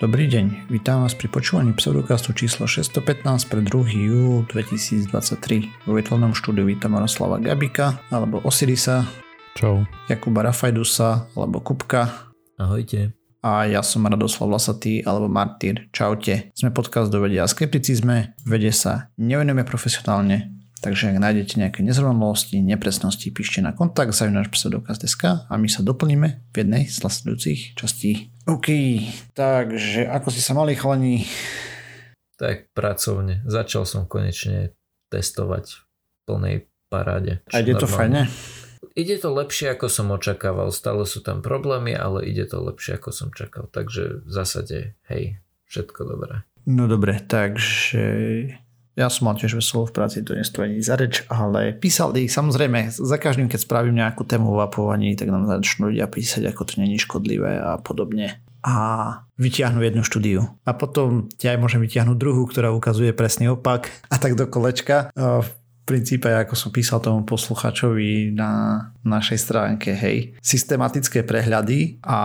Dobrý 0.00 0.32
deň, 0.32 0.72
vítam 0.72 1.04
vás 1.04 1.12
pri 1.12 1.28
počúvaní 1.28 1.76
pseudokastu 1.76 2.32
číslo 2.32 2.64
615 2.64 3.20
pre 3.52 3.60
2. 3.60 4.00
júl 4.08 4.48
2023. 4.48 5.12
Vo 5.84 5.92
virtuálnom 5.92 6.32
štúdiu 6.32 6.64
vítam 6.64 6.96
Jaroslava 6.96 7.36
Gabika 7.36 8.00
alebo 8.08 8.40
Osirisa. 8.40 9.04
Čau. 9.52 9.84
Jakuba 10.08 10.48
Rafajdusa 10.48 11.28
alebo 11.36 11.60
Kupka. 11.60 12.32
Ahojte. 12.56 13.12
A 13.44 13.68
ja 13.68 13.84
som 13.84 14.08
Radoslav 14.08 14.48
Lasatý 14.48 15.04
alebo 15.04 15.28
Martyr. 15.28 15.92
Čaute. 15.92 16.48
Sme 16.56 16.72
podcast 16.72 17.12
do 17.12 17.20
vedia 17.20 17.44
a 17.44 17.52
skepticizme. 17.52 18.32
Vede 18.48 18.72
sa 18.72 19.12
nevenujeme 19.20 19.68
profesionálne, 19.68 20.59
Takže 20.80 21.12
ak 21.12 21.20
nájdete 21.20 21.60
nejaké 21.60 21.84
nezrovnalosti, 21.84 22.64
nepresnosti, 22.64 23.28
píšte 23.28 23.60
na 23.60 23.76
kontakt 23.76 24.16
zavinač 24.16 24.48
pseudokaz.sk 24.48 25.44
a 25.44 25.52
my 25.60 25.68
sa 25.68 25.84
doplníme 25.84 26.28
v 26.50 26.54
jednej 26.56 26.88
z 26.88 27.04
nasledujúcich 27.04 27.76
častí. 27.76 28.32
OK, 28.48 28.68
takže 29.36 30.08
ako 30.08 30.28
si 30.32 30.40
sa 30.40 30.56
mali 30.56 30.72
chalani? 30.72 31.28
Tak 32.40 32.72
pracovne. 32.72 33.44
Začal 33.44 33.84
som 33.84 34.08
konečne 34.08 34.72
testovať 35.12 35.64
v 35.68 35.80
plnej 36.24 36.56
paráde. 36.88 37.44
A 37.52 37.60
ide 37.60 37.76
to 37.76 37.84
fajne? 37.84 38.32
Ide 38.96 39.20
to 39.20 39.30
lepšie, 39.30 39.76
ako 39.76 39.86
som 39.92 40.08
očakával. 40.10 40.72
Stále 40.72 41.04
sú 41.04 41.20
tam 41.20 41.44
problémy, 41.44 41.92
ale 41.92 42.24
ide 42.24 42.48
to 42.48 42.58
lepšie, 42.64 42.96
ako 42.96 43.12
som 43.12 43.28
čakal. 43.30 43.68
Takže 43.68 44.24
v 44.24 44.30
zásade, 44.32 44.96
hej, 45.12 45.38
všetko 45.68 46.00
dobré. 46.08 46.48
No 46.64 46.88
dobre, 46.88 47.20
takže 47.20 48.08
ja 48.98 49.06
som 49.08 49.30
mal 49.30 49.38
tiež 49.38 49.54
veselo 49.54 49.86
v 49.86 49.94
práci, 49.94 50.26
to 50.26 50.34
nestojí 50.34 50.82
za 50.82 50.98
reč, 50.98 51.22
ale 51.30 51.72
písali, 51.72 52.26
samozrejme, 52.26 52.90
za 52.90 53.16
každým, 53.16 53.46
keď 53.46 53.60
spravím 53.62 54.02
nejakú 54.02 54.26
tému 54.26 54.50
v 54.50 54.66
apovaní, 54.66 55.14
tak 55.14 55.30
nám 55.30 55.46
začnú 55.46 55.94
ľudia 55.94 56.10
písať, 56.10 56.50
ako 56.50 56.62
to 56.66 56.74
není 56.82 56.98
škodlivé 56.98 57.60
a 57.60 57.78
podobne. 57.78 58.42
A 58.60 58.74
vyťahnu 59.40 59.80
jednu 59.80 60.04
štúdiu. 60.04 60.52
A 60.68 60.76
potom 60.76 61.32
ti 61.32 61.48
aj 61.48 61.56
môžem 61.56 61.80
vyťahnuť 61.80 62.16
druhú, 62.20 62.44
ktorá 62.44 62.76
ukazuje 62.76 63.16
presný 63.16 63.48
opak 63.48 63.88
a 64.12 64.20
tak 64.20 64.36
do 64.36 64.44
kolečka. 64.44 65.08
V 65.16 65.48
princípe, 65.90 66.30
ako 66.30 66.54
som 66.54 66.70
písal 66.70 67.02
tomu 67.02 67.26
posluchačovi 67.26 68.30
na 68.30 68.78
našej 69.02 69.38
stránke, 69.42 69.90
hej, 69.90 70.38
systematické 70.38 71.26
prehľady 71.26 71.98
a 72.06 72.20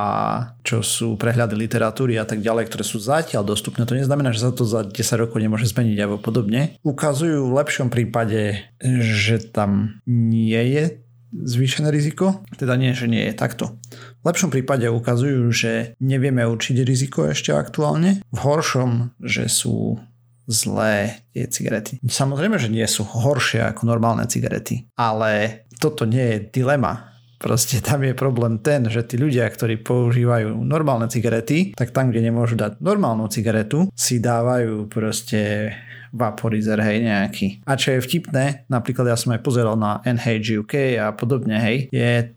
čo 0.61 0.85
sú 0.85 1.17
prehľady 1.17 1.58
literatúry 1.58 2.21
a 2.21 2.30
tak 2.30 2.45
ďalej, 2.45 2.69
ktoré 2.69 2.83
sú 2.86 3.02
zatiaľ 3.02 3.41
dostupné, 3.41 3.89
to 3.89 3.97
neznamená, 3.97 4.30
že 4.30 4.45
sa 4.45 4.53
to 4.53 4.69
za 4.69 4.86
10 4.86 4.93
rokov 5.17 5.41
nemôže 5.41 5.66
zmeniť 5.66 5.97
alebo 5.97 6.21
podobne, 6.21 6.77
ukazujú 6.86 7.49
v 7.49 7.58
lepšom 7.58 7.89
prípade, 7.89 8.61
že 9.02 9.41
tam 9.41 9.97
nie 10.05 10.61
je 10.77 11.05
zvýšené 11.36 11.91
riziko, 11.91 12.45
teda 12.55 12.80
nie, 12.80 12.95
že 12.95 13.11
nie 13.11 13.27
je 13.27 13.36
takto. 13.36 13.75
V 14.23 14.25
lepšom 14.30 14.53
prípade 14.53 14.88
ukazujú, 14.88 15.52
že 15.52 15.97
nevieme 15.99 16.47
určiť 16.47 16.80
riziko 16.88 17.27
ešte 17.27 17.52
aktuálne, 17.52 18.23
v 18.23 18.39
horšom, 18.39 19.19
že 19.19 19.52
sú 19.52 19.99
zlé 20.45 21.25
tie 21.33 21.45
cigarety. 21.49 22.01
Samozrejme, 22.05 22.57
že 22.61 22.69
nie 22.69 22.85
sú 22.85 23.05
horšie 23.05 23.65
ako 23.65 23.89
normálne 23.89 24.25
cigarety, 24.29 24.85
ale 24.97 25.65
toto 25.81 26.05
nie 26.05 26.23
je 26.23 26.37
dilema. 26.61 27.11
Proste 27.35 27.83
tam 27.83 28.02
je 28.02 28.15
problém 28.15 28.63
ten, 28.63 28.87
že 28.87 29.03
tí 29.03 29.19
ľudia, 29.19 29.45
ktorí 29.52 29.83
používajú 29.83 30.55
normálne 30.63 31.11
cigarety, 31.11 31.75
tak 31.75 31.91
tam, 31.91 32.09
kde 32.09 32.31
nemôžu 32.31 32.55
dať 32.55 32.79
normálnu 32.79 33.27
cigaretu, 33.27 33.91
si 33.91 34.23
dávajú 34.23 34.87
proste 34.87 35.75
vaporizer, 36.15 36.80
hej, 36.80 37.03
nejaký. 37.03 37.67
A 37.67 37.75
čo 37.75 37.91
je 37.91 37.99
vtipné, 37.99 38.63
napríklad 38.71 39.11
ja 39.11 39.19
som 39.19 39.35
aj 39.35 39.43
pozeral 39.43 39.75
na 39.75 39.99
NHG 40.07 40.63
a 40.95 41.11
podobne, 41.11 41.59
hej, 41.59 41.91
je 41.91 42.31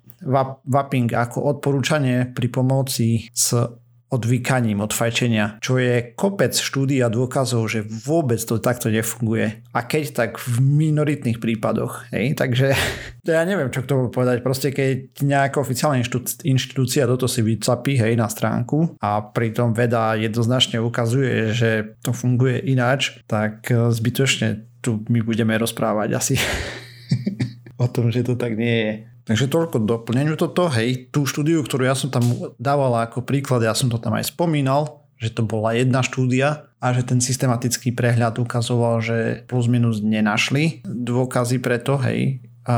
vaping 0.66 1.14
ako 1.14 1.46
odporúčanie 1.46 2.34
pri 2.34 2.50
pomoci 2.50 3.30
s 3.30 3.54
odvykaním 4.08 4.80
od 4.80 4.96
fajčenia, 4.96 5.60
čo 5.60 5.76
je 5.76 6.16
kopec 6.16 6.56
štúdí 6.56 7.04
a 7.04 7.12
dôkazov, 7.12 7.68
že 7.68 7.84
vôbec 7.84 8.40
to 8.40 8.56
takto 8.56 8.88
nefunguje. 8.88 9.60
A 9.76 9.84
keď 9.84 10.04
tak 10.16 10.40
v 10.40 10.64
minoritných 10.64 11.36
prípadoch. 11.36 12.08
Hej? 12.08 12.32
Takže 12.40 12.72
to 13.26 13.30
ja 13.36 13.44
neviem, 13.44 13.68
čo 13.68 13.84
k 13.84 13.90
tomu 13.90 14.08
povedať. 14.08 14.40
Proste 14.40 14.72
keď 14.72 15.20
nejaká 15.20 15.60
oficiálna 15.60 16.00
inštitúcia 16.44 17.04
toto 17.04 17.28
si 17.28 17.44
vycapí 17.44 18.00
hej, 18.00 18.16
na 18.16 18.32
stránku 18.32 18.96
a 19.04 19.20
pritom 19.20 19.76
veda 19.76 20.16
jednoznačne 20.16 20.80
ukazuje, 20.80 21.52
že 21.52 22.00
to 22.00 22.16
funguje 22.16 22.64
ináč, 22.64 23.20
tak 23.28 23.68
e, 23.68 23.92
zbytočne 23.92 24.68
tu 24.80 25.04
my 25.10 25.20
budeme 25.20 25.52
rozprávať 25.58 26.08
asi 26.16 26.34
o 27.82 27.86
tom, 27.90 28.08
že 28.08 28.24
to 28.24 28.40
tak 28.40 28.56
nie 28.56 28.76
je. 28.80 28.92
Takže 29.28 29.52
toľko 29.52 29.84
doplneniu 29.84 30.40
toto, 30.40 30.72
hej, 30.72 31.12
tú 31.12 31.28
štúdiu, 31.28 31.60
ktorú 31.60 31.84
ja 31.84 31.92
som 31.92 32.08
tam 32.08 32.24
dával 32.56 32.96
ako 32.96 33.28
príklad, 33.28 33.60
ja 33.60 33.76
som 33.76 33.92
to 33.92 34.00
tam 34.00 34.16
aj 34.16 34.32
spomínal, 34.32 35.04
že 35.20 35.36
to 35.36 35.44
bola 35.44 35.76
jedna 35.76 36.00
štúdia 36.00 36.64
a 36.80 36.86
že 36.96 37.04
ten 37.04 37.20
systematický 37.20 37.92
prehľad 37.92 38.40
ukazoval, 38.40 39.04
že 39.04 39.44
plus 39.44 39.68
minus 39.68 40.00
nenašli 40.00 40.80
dôkazy 40.88 41.60
preto, 41.60 42.00
hej, 42.00 42.40
a 42.64 42.76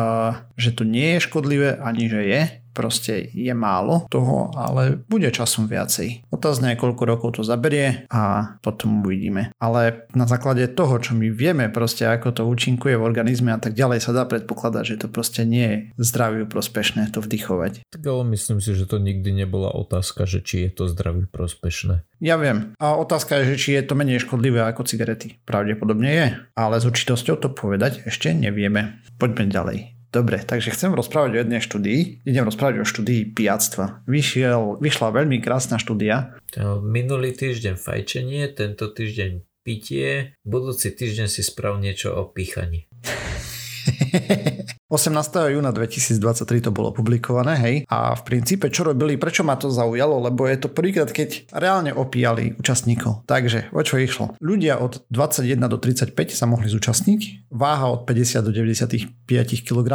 že 0.59 0.75
to 0.75 0.83
nie 0.83 1.19
je 1.19 1.27
škodlivé, 1.31 1.79
ani 1.79 2.11
že 2.11 2.23
je, 2.27 2.43
proste 2.73 3.31
je 3.35 3.53
málo 3.55 4.07
toho, 4.09 4.51
ale 4.55 5.03
bude 5.07 5.29
časom 5.31 5.67
viacej. 5.67 6.27
Otázne 6.31 6.75
je, 6.75 6.81
koľko 6.81 7.03
rokov 7.07 7.29
to 7.39 7.43
zaberie 7.43 8.07
a 8.11 8.55
potom 8.63 9.03
uvidíme. 9.03 9.53
Ale 9.59 10.07
na 10.15 10.27
základe 10.27 10.67
toho, 10.71 10.99
čo 11.03 11.15
my 11.19 11.29
vieme 11.31 11.69
proste, 11.69 12.07
ako 12.07 12.31
to 12.31 12.43
účinkuje 12.47 12.97
v 12.97 13.07
organizme 13.07 13.51
a 13.55 13.61
tak 13.61 13.75
ďalej, 13.75 14.03
sa 14.03 14.15
dá 14.15 14.25
predpokladať, 14.27 14.85
že 14.87 14.97
to 15.03 15.07
proste 15.11 15.43
nie 15.45 15.93
je 15.97 16.11
zdraviu 16.11 16.47
prospešné 16.47 17.11
to 17.13 17.23
vdychovať. 17.23 17.87
Tak 17.91 18.03
ale 18.07 18.23
myslím 18.35 18.63
si, 18.63 18.75
že 18.75 18.87
to 18.87 19.03
nikdy 19.03 19.35
nebola 19.35 19.71
otázka, 19.75 20.25
že 20.27 20.41
či 20.43 20.67
je 20.67 20.71
to 20.71 20.85
zdraviu 20.91 21.27
prospešné. 21.31 22.07
Ja 22.21 22.37
viem. 22.37 22.77
A 22.77 23.01
otázka 23.01 23.41
je, 23.41 23.57
že 23.57 23.61
či 23.61 23.69
je 23.77 23.83
to 23.87 23.97
menej 23.97 24.21
škodlivé 24.21 24.61
ako 24.61 24.85
cigarety. 24.85 25.41
Pravdepodobne 25.49 26.11
je. 26.13 26.27
Ale 26.53 26.77
s 26.77 26.85
určitosťou 26.85 27.41
to 27.41 27.49
povedať 27.49 28.05
ešte 28.05 28.37
nevieme. 28.37 29.01
Poďme 29.17 29.49
ďalej. 29.49 30.00
Dobre, 30.11 30.43
takže 30.43 30.75
chcem 30.75 30.91
rozprávať 30.91 31.31
o 31.39 31.41
jednej 31.47 31.63
štúdii. 31.63 32.27
Idem 32.27 32.43
rozprávať 32.43 32.83
o 32.83 32.89
štúdii 32.89 33.31
pijactva. 33.31 34.03
Vyšiel, 34.11 34.83
vyšla 34.83 35.15
veľmi 35.15 35.39
krásna 35.39 35.79
štúdia. 35.79 36.35
Minulý 36.83 37.31
týždeň 37.31 37.79
fajčenie, 37.79 38.51
tento 38.51 38.91
týždeň 38.91 39.47
pitie, 39.63 40.35
budúci 40.43 40.91
týždeň 40.91 41.31
si 41.31 41.47
sprav 41.47 41.79
niečo 41.79 42.11
o 42.11 42.27
píchaní. 42.27 42.91
18. 44.91 45.55
júna 45.55 45.71
2023 45.71 46.67
to 46.67 46.71
bolo 46.75 46.91
publikované, 46.91 47.55
hej. 47.63 47.77
A 47.87 48.19
v 48.19 48.23
princípe 48.27 48.67
čo 48.75 48.83
robili, 48.83 49.15
prečo 49.15 49.47
ma 49.47 49.55
to 49.55 49.71
zaujalo, 49.71 50.19
lebo 50.19 50.51
je 50.51 50.59
to 50.59 50.67
prvýkrát, 50.67 51.07
keď 51.15 51.47
reálne 51.55 51.95
opíjali 51.95 52.59
účastníkov. 52.59 53.23
Takže, 53.31 53.71
o 53.71 53.87
čo 53.87 54.03
išlo? 54.03 54.35
Ľudia 54.43 54.83
od 54.83 55.07
21 55.15 55.71
do 55.71 55.79
35 55.79 56.35
sa 56.35 56.51
mohli 56.51 56.67
zúčastniť, 56.67 57.47
váha 57.55 57.87
od 57.87 58.03
50 58.03 58.43
do 58.43 58.51
95 58.51 59.15
kg 59.63 59.89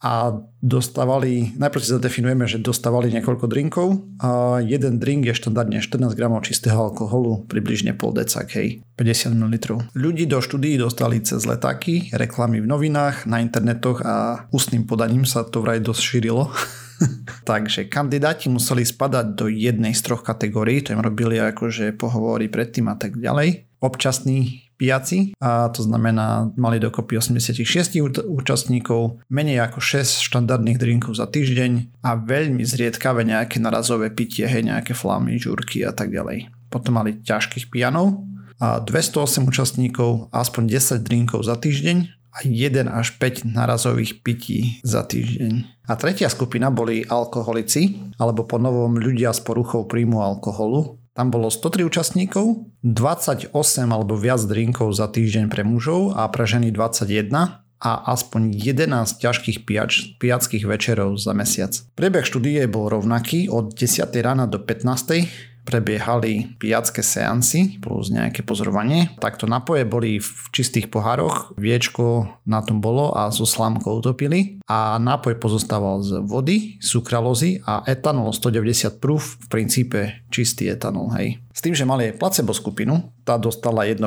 a 0.00 0.40
dostávali, 0.64 1.52
najprv 1.60 1.82
si 1.84 1.92
zadefinujeme, 1.92 2.48
že 2.48 2.56
dostávali 2.56 3.12
niekoľko 3.12 3.46
drinkov 3.52 4.00
a 4.18 4.64
jeden 4.64 4.96
drink 4.96 5.28
je 5.28 5.36
štandardne 5.36 5.84
14 5.84 6.16
gramov 6.16 6.48
čistého 6.48 6.88
alkoholu, 6.88 7.44
približne 7.46 7.92
pol 7.92 8.16
decak, 8.16 8.56
hej, 8.56 8.80
50 8.98 9.38
ml. 9.38 9.54
Ľudí 9.94 10.26
do 10.26 10.42
štúdií 10.42 10.74
dostali 10.74 11.22
cez 11.22 11.46
letáky, 11.46 12.10
reklamy 12.10 12.58
v 12.58 12.66
novinách, 12.66 13.30
na 13.30 13.38
internetoch 13.38 14.02
a 14.02 14.44
ústnym 14.50 14.90
podaním 14.90 15.22
sa 15.22 15.46
to 15.46 15.62
vraj 15.62 15.78
dosť 15.78 16.02
šírilo. 16.02 16.50
Takže 17.48 17.86
kandidáti 17.86 18.50
museli 18.50 18.82
spadať 18.82 19.38
do 19.38 19.46
jednej 19.46 19.94
z 19.94 20.02
troch 20.02 20.26
kategórií, 20.26 20.82
to 20.82 20.98
im 20.98 21.00
robili 21.00 21.38
akože 21.38 21.94
pohovory 21.94 22.50
predtým 22.50 22.90
a 22.90 22.98
tak 22.98 23.14
ďalej. 23.14 23.70
Občasní 23.78 24.66
piaci, 24.74 25.34
a 25.38 25.70
to 25.70 25.86
znamená, 25.86 26.50
mali 26.58 26.82
dokopy 26.82 27.18
86 27.18 28.02
účastníkov, 28.26 29.22
menej 29.30 29.62
ako 29.62 29.78
6 29.78 30.26
štandardných 30.26 30.78
drinkov 30.78 31.18
za 31.18 31.30
týždeň 31.30 32.02
a 32.02 32.18
veľmi 32.18 32.62
zriedkavé 32.62 33.26
nejaké 33.26 33.62
narazové 33.62 34.10
pitie, 34.10 34.46
hej, 34.46 34.66
nejaké 34.66 34.94
flamy, 34.94 35.38
žúrky 35.38 35.82
a 35.86 35.94
tak 35.94 36.14
ďalej. 36.14 36.50
Potom 36.70 36.98
mali 36.98 37.18
ťažkých 37.22 37.70
pianov 37.70 38.22
a 38.58 38.82
208 38.82 39.46
účastníkov, 39.46 40.30
aspoň 40.34 40.62
10 40.78 41.06
drinkov 41.06 41.46
za 41.46 41.54
týždeň 41.54 42.10
a 42.34 42.38
1 42.44 42.86
až 42.90 43.16
5 43.16 43.48
narazových 43.48 44.22
pití 44.22 44.78
za 44.84 45.02
týždeň. 45.02 45.86
A 45.88 45.92
tretia 45.96 46.28
skupina 46.28 46.68
boli 46.68 47.06
alkoholici, 47.06 47.96
alebo 48.20 48.44
po 48.44 48.60
novom 48.60 48.98
ľudia 48.98 49.32
s 49.32 49.40
poruchou 49.40 49.88
príjmu 49.88 50.20
alkoholu. 50.20 51.00
Tam 51.16 51.34
bolo 51.34 51.50
103 51.50 51.82
účastníkov, 51.82 52.70
28 52.86 53.50
alebo 53.90 54.14
viac 54.14 54.38
drinkov 54.46 54.94
za 54.94 55.10
týždeň 55.10 55.50
pre 55.50 55.66
mužov 55.66 56.14
a 56.14 56.30
pre 56.30 56.46
ženy 56.46 56.70
21 56.70 57.58
a 57.78 57.92
aspoň 58.10 58.54
11 58.54 59.22
ťažkých 59.22 59.66
pijač, 59.66 60.18
pijackých 60.18 60.66
večerov 60.66 61.18
za 61.18 61.34
mesiac. 61.34 61.74
Priebeh 61.94 62.26
štúdie 62.26 62.66
bol 62.70 62.90
rovnaký 62.90 63.50
od 63.50 63.74
10. 63.74 64.02
rána 64.18 64.46
do 64.50 64.62
15 64.62 65.57
prebiehali 65.68 66.56
pijacké 66.56 67.04
seansy 67.04 67.76
plus 67.84 68.08
nejaké 68.08 68.40
pozorovanie. 68.40 69.12
Takto 69.20 69.44
napoje 69.44 69.84
boli 69.84 70.16
v 70.16 70.28
čistých 70.48 70.88
pohároch, 70.88 71.52
viečko 71.60 72.32
na 72.48 72.64
tom 72.64 72.80
bolo 72.80 73.12
a 73.12 73.28
so 73.28 73.44
slámkou 73.44 74.00
utopili 74.00 74.56
a 74.64 74.96
nápoj 74.96 75.36
pozostával 75.36 76.00
z 76.00 76.24
vody, 76.24 76.80
sukralózy 76.80 77.60
a 77.68 77.84
etanol 77.84 78.32
190 78.32 78.96
proof, 78.96 79.36
v 79.44 79.46
princípe 79.52 80.00
čistý 80.32 80.72
etanol, 80.72 81.12
hej. 81.20 81.40
S 81.52 81.64
tým, 81.64 81.74
že 81.74 81.82
mali 81.82 82.06
aj 82.12 82.22
placebo 82.22 82.54
skupinu, 82.54 83.10
tá 83.26 83.34
dostala 83.34 83.82
1% 83.82 83.98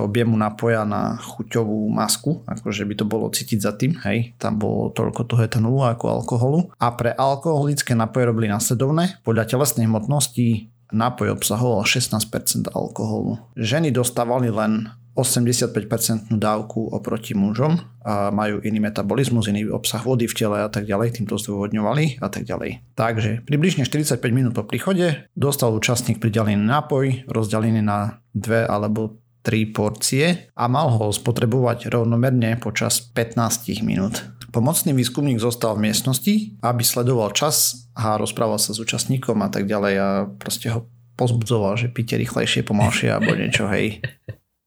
objemu 0.00 0.32
napoja 0.40 0.88
na 0.88 1.20
chuťovú 1.20 1.92
masku, 1.92 2.40
akože 2.48 2.88
by 2.88 2.94
to 2.96 3.04
bolo 3.04 3.28
cítiť 3.28 3.58
za 3.60 3.76
tým, 3.76 3.98
hej, 4.08 4.32
tam 4.40 4.56
bolo 4.56 4.88
toľko 4.88 5.28
toho 5.28 5.44
etanolu 5.44 5.84
ako 5.84 6.04
alkoholu. 6.08 6.58
A 6.80 6.96
pre 6.96 7.12
alkoholické 7.12 7.92
napoje 7.92 8.24
robili 8.24 8.48
nasledovné, 8.48 9.20
podľa 9.20 9.52
telesnej 9.52 9.84
hmotnosti 9.84 10.73
nápoj 10.94 11.34
obsahoval 11.34 11.82
16% 11.82 12.70
alkoholu. 12.70 13.42
Ženy 13.58 13.90
dostávali 13.90 14.48
len 14.48 14.88
85% 15.14 16.34
dávku 16.42 16.90
oproti 16.90 17.38
mužom 17.38 17.78
a 18.02 18.34
majú 18.34 18.58
iný 18.66 18.82
metabolizmus, 18.82 19.46
iný 19.46 19.70
obsah 19.70 20.02
vody 20.02 20.26
v 20.26 20.34
tele 20.34 20.58
a 20.58 20.68
tak 20.70 20.90
ďalej, 20.90 21.22
týmto 21.22 21.38
zdôvodňovali 21.38 22.18
a 22.18 22.26
tak 22.26 22.50
ďalej. 22.50 22.82
Takže 22.98 23.46
približne 23.46 23.86
45 23.86 24.18
minút 24.34 24.58
po 24.58 24.66
príchode 24.66 25.30
dostal 25.38 25.70
účastník 25.70 26.18
pridelený 26.18 26.58
nápoj, 26.66 27.30
rozdelený 27.30 27.86
na 27.86 28.18
dve 28.34 28.66
alebo 28.66 29.22
tri 29.44 29.68
porcie 29.68 30.50
a 30.56 30.64
mal 30.66 30.88
ho 30.96 31.12
spotrebovať 31.12 31.92
rovnomerne 31.92 32.56
počas 32.58 33.04
15 33.12 33.84
minút. 33.84 34.24
Pomocný 34.54 34.94
výskumník 34.94 35.42
zostal 35.42 35.74
v 35.74 35.90
miestnosti, 35.90 36.34
aby 36.62 36.86
sledoval 36.86 37.34
čas 37.34 37.90
a 37.98 38.14
rozprával 38.14 38.62
sa 38.62 38.70
s 38.70 38.78
účastníkom 38.78 39.34
a 39.42 39.50
tak 39.50 39.66
ďalej 39.66 39.94
a 39.98 40.08
proste 40.30 40.70
ho 40.70 40.86
pozbudzoval, 41.18 41.74
že 41.74 41.90
píte 41.90 42.14
rýchlejšie, 42.14 42.62
pomalšie 42.62 43.10
alebo 43.10 43.34
niečo, 43.34 43.66
hej. 43.66 43.98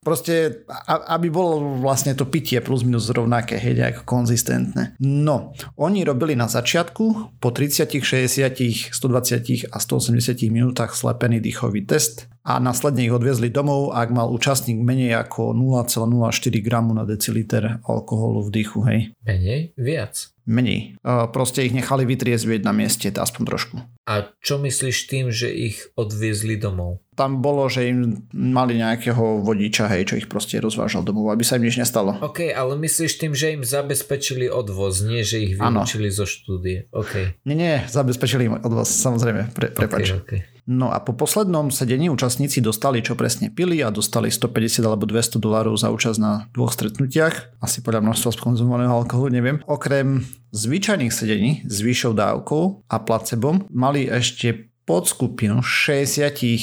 Proste, 0.03 0.63
aby 0.87 1.27
bolo 1.27 1.83
vlastne 1.83 2.15
to 2.15 2.27
pitie 2.27 2.59
plus 2.59 2.83
minus 2.83 3.11
rovnaké, 3.11 3.59
hej, 3.59 3.79
ako 3.79 4.03
konzistentné. 4.03 4.99
No, 5.03 5.55
oni 5.79 6.03
robili 6.03 6.35
na 6.35 6.51
začiatku 6.51 7.39
po 7.39 7.49
30, 7.51 7.87
60, 7.87 8.91
120 8.91 9.71
a 9.71 9.77
180 9.79 10.51
minútach 10.51 10.95
slepený 10.95 11.39
dýchový 11.39 11.87
test 11.87 12.27
a 12.47 12.63
následne 12.63 13.03
ich 13.03 13.11
odviezli 13.11 13.51
domov, 13.51 13.91
ak 13.91 14.07
mal 14.15 14.31
účastník 14.31 14.79
menej 14.79 15.19
ako 15.27 15.51
0,04 15.51 16.63
gramu 16.63 16.95
na 16.95 17.03
deciliter 17.03 17.83
alkoholu 17.83 18.47
v 18.47 18.49
dýchu, 18.55 18.79
hej. 18.87 18.99
Menej? 19.27 19.75
Viac? 19.75 20.31
Menej. 20.47 20.95
Proste 21.35 21.67
ich 21.67 21.75
nechali 21.75 22.07
vytriezvieť 22.07 22.63
na 22.63 22.71
mieste, 22.71 23.11
aspoň 23.11 23.43
trošku. 23.43 23.75
A 24.07 24.31
čo 24.39 24.63
myslíš 24.63 25.11
tým, 25.11 25.27
že 25.27 25.51
ich 25.51 25.91
odviezli 25.99 26.55
domov? 26.55 27.03
Tam 27.19 27.43
bolo, 27.43 27.67
že 27.67 27.91
im 27.91 28.23
mali 28.31 28.79
nejakého 28.79 29.43
vodiča, 29.43 29.91
hej, 29.91 30.07
čo 30.07 30.15
ich 30.15 30.31
proste 30.31 30.63
rozvážal 30.63 31.03
domov, 31.03 31.35
aby 31.35 31.43
sa 31.43 31.59
im 31.59 31.67
nič 31.67 31.75
nestalo. 31.75 32.15
OK, 32.23 32.47
ale 32.55 32.79
myslíš 32.79 33.19
tým, 33.19 33.35
že 33.35 33.59
im 33.59 33.67
zabezpečili 33.67 34.47
odvoz, 34.47 35.03
nie 35.03 35.19
že 35.27 35.43
ich 35.43 35.59
vylúčili 35.59 36.07
zo 36.07 36.23
štúdie. 36.23 36.87
OK. 36.95 37.43
Nie, 37.43 37.55
nie, 37.59 37.75
zabezpečili 37.91 38.47
im 38.47 38.55
odvoz, 38.63 38.87
samozrejme, 38.87 39.51
pre, 39.51 39.67
prepač. 39.75 40.15
Okay, 40.15 40.23
okay. 40.23 40.41
No 40.67 40.91
a 40.91 40.99
po 40.99 41.15
poslednom 41.15 41.71
sedení 41.71 42.11
účastníci 42.11 42.59
dostali, 42.59 42.99
čo 42.99 43.15
presne 43.15 43.47
pili 43.47 43.79
a 43.79 43.87
dostali 43.87 44.27
150 44.27 44.83
alebo 44.83 45.07
200 45.07 45.39
dolárov 45.39 45.79
za 45.79 45.87
účasť 45.87 46.19
na 46.19 46.51
dvoch 46.51 46.75
stretnutiach. 46.75 47.55
Asi 47.63 47.79
podľa 47.79 48.03
množstva 48.03 48.35
skonzumovaného 48.35 48.91
alkoholu, 48.91 49.31
neviem. 49.31 49.63
Okrem 49.63 50.27
zvyčajných 50.51 51.15
sedení 51.15 51.63
s 51.63 51.79
vyššou 51.79 52.11
dávkou 52.11 52.83
a 52.91 52.95
placebom 52.99 53.71
mali 53.71 54.11
ešte 54.11 54.67
podskupinu 54.83 55.63
60 55.63 56.35
e, 56.35 56.59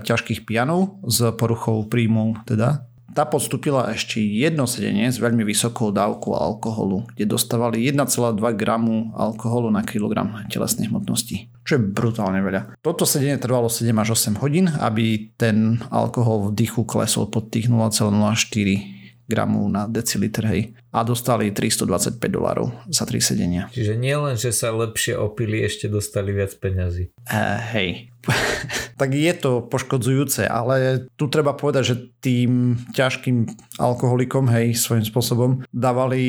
ťažkých 0.00 0.48
pianov 0.48 1.00
s 1.04 1.20
poruchou 1.36 1.84
príjmov, 1.84 2.48
teda 2.48 2.88
tá 3.14 3.22
podstúpila 3.22 3.94
ešte 3.94 4.18
jedno 4.18 4.66
sedenie 4.66 5.06
s 5.06 5.22
veľmi 5.22 5.46
vysokou 5.46 5.94
dávkou 5.94 6.34
alkoholu, 6.34 7.06
kde 7.14 7.30
dostávali 7.30 7.86
1,2 7.86 8.42
gramu 8.58 9.14
alkoholu 9.14 9.70
na 9.70 9.86
kilogram 9.86 10.42
telesnej 10.50 10.90
hmotnosti, 10.90 11.46
čo 11.62 11.78
je 11.78 11.80
brutálne 11.80 12.42
veľa. 12.42 12.82
Toto 12.82 13.06
sedenie 13.06 13.38
trvalo 13.38 13.70
7 13.70 13.94
až 13.94 14.18
8 14.18 14.42
hodín, 14.42 14.66
aby 14.66 15.30
ten 15.38 15.78
alkohol 15.94 16.50
v 16.50 16.58
dýchu 16.58 16.82
klesol 16.82 17.30
pod 17.30 17.54
tých 17.54 17.70
0,04 17.70 18.94
gramu 19.24 19.64
na 19.72 19.88
deciliter, 19.88 20.44
hej. 20.52 20.62
A 20.92 21.00
dostali 21.00 21.48
325 21.50 22.20
dolárov 22.28 22.68
za 22.92 23.08
tri 23.08 23.24
sedenia. 23.24 23.72
Čiže 23.72 23.96
nie 23.96 24.12
len, 24.12 24.36
že 24.36 24.52
sa 24.52 24.68
lepšie 24.70 25.16
opili, 25.16 25.64
ešte 25.64 25.88
dostali 25.88 26.36
viac 26.36 26.52
peňazí. 26.60 27.08
Uh, 27.24 27.58
hej. 27.72 28.13
tak 29.00 29.10
je 29.14 29.32
to 29.34 29.64
poškodzujúce, 29.66 30.46
ale 30.46 31.06
tu 31.18 31.26
treba 31.26 31.52
povedať, 31.54 31.82
že 31.84 31.96
tým 32.22 32.78
ťažkým 32.94 33.48
alkoholikom, 33.78 34.48
hej, 34.50 34.78
svojím 34.78 35.04
spôsobom 35.04 35.50
dávali 35.70 36.22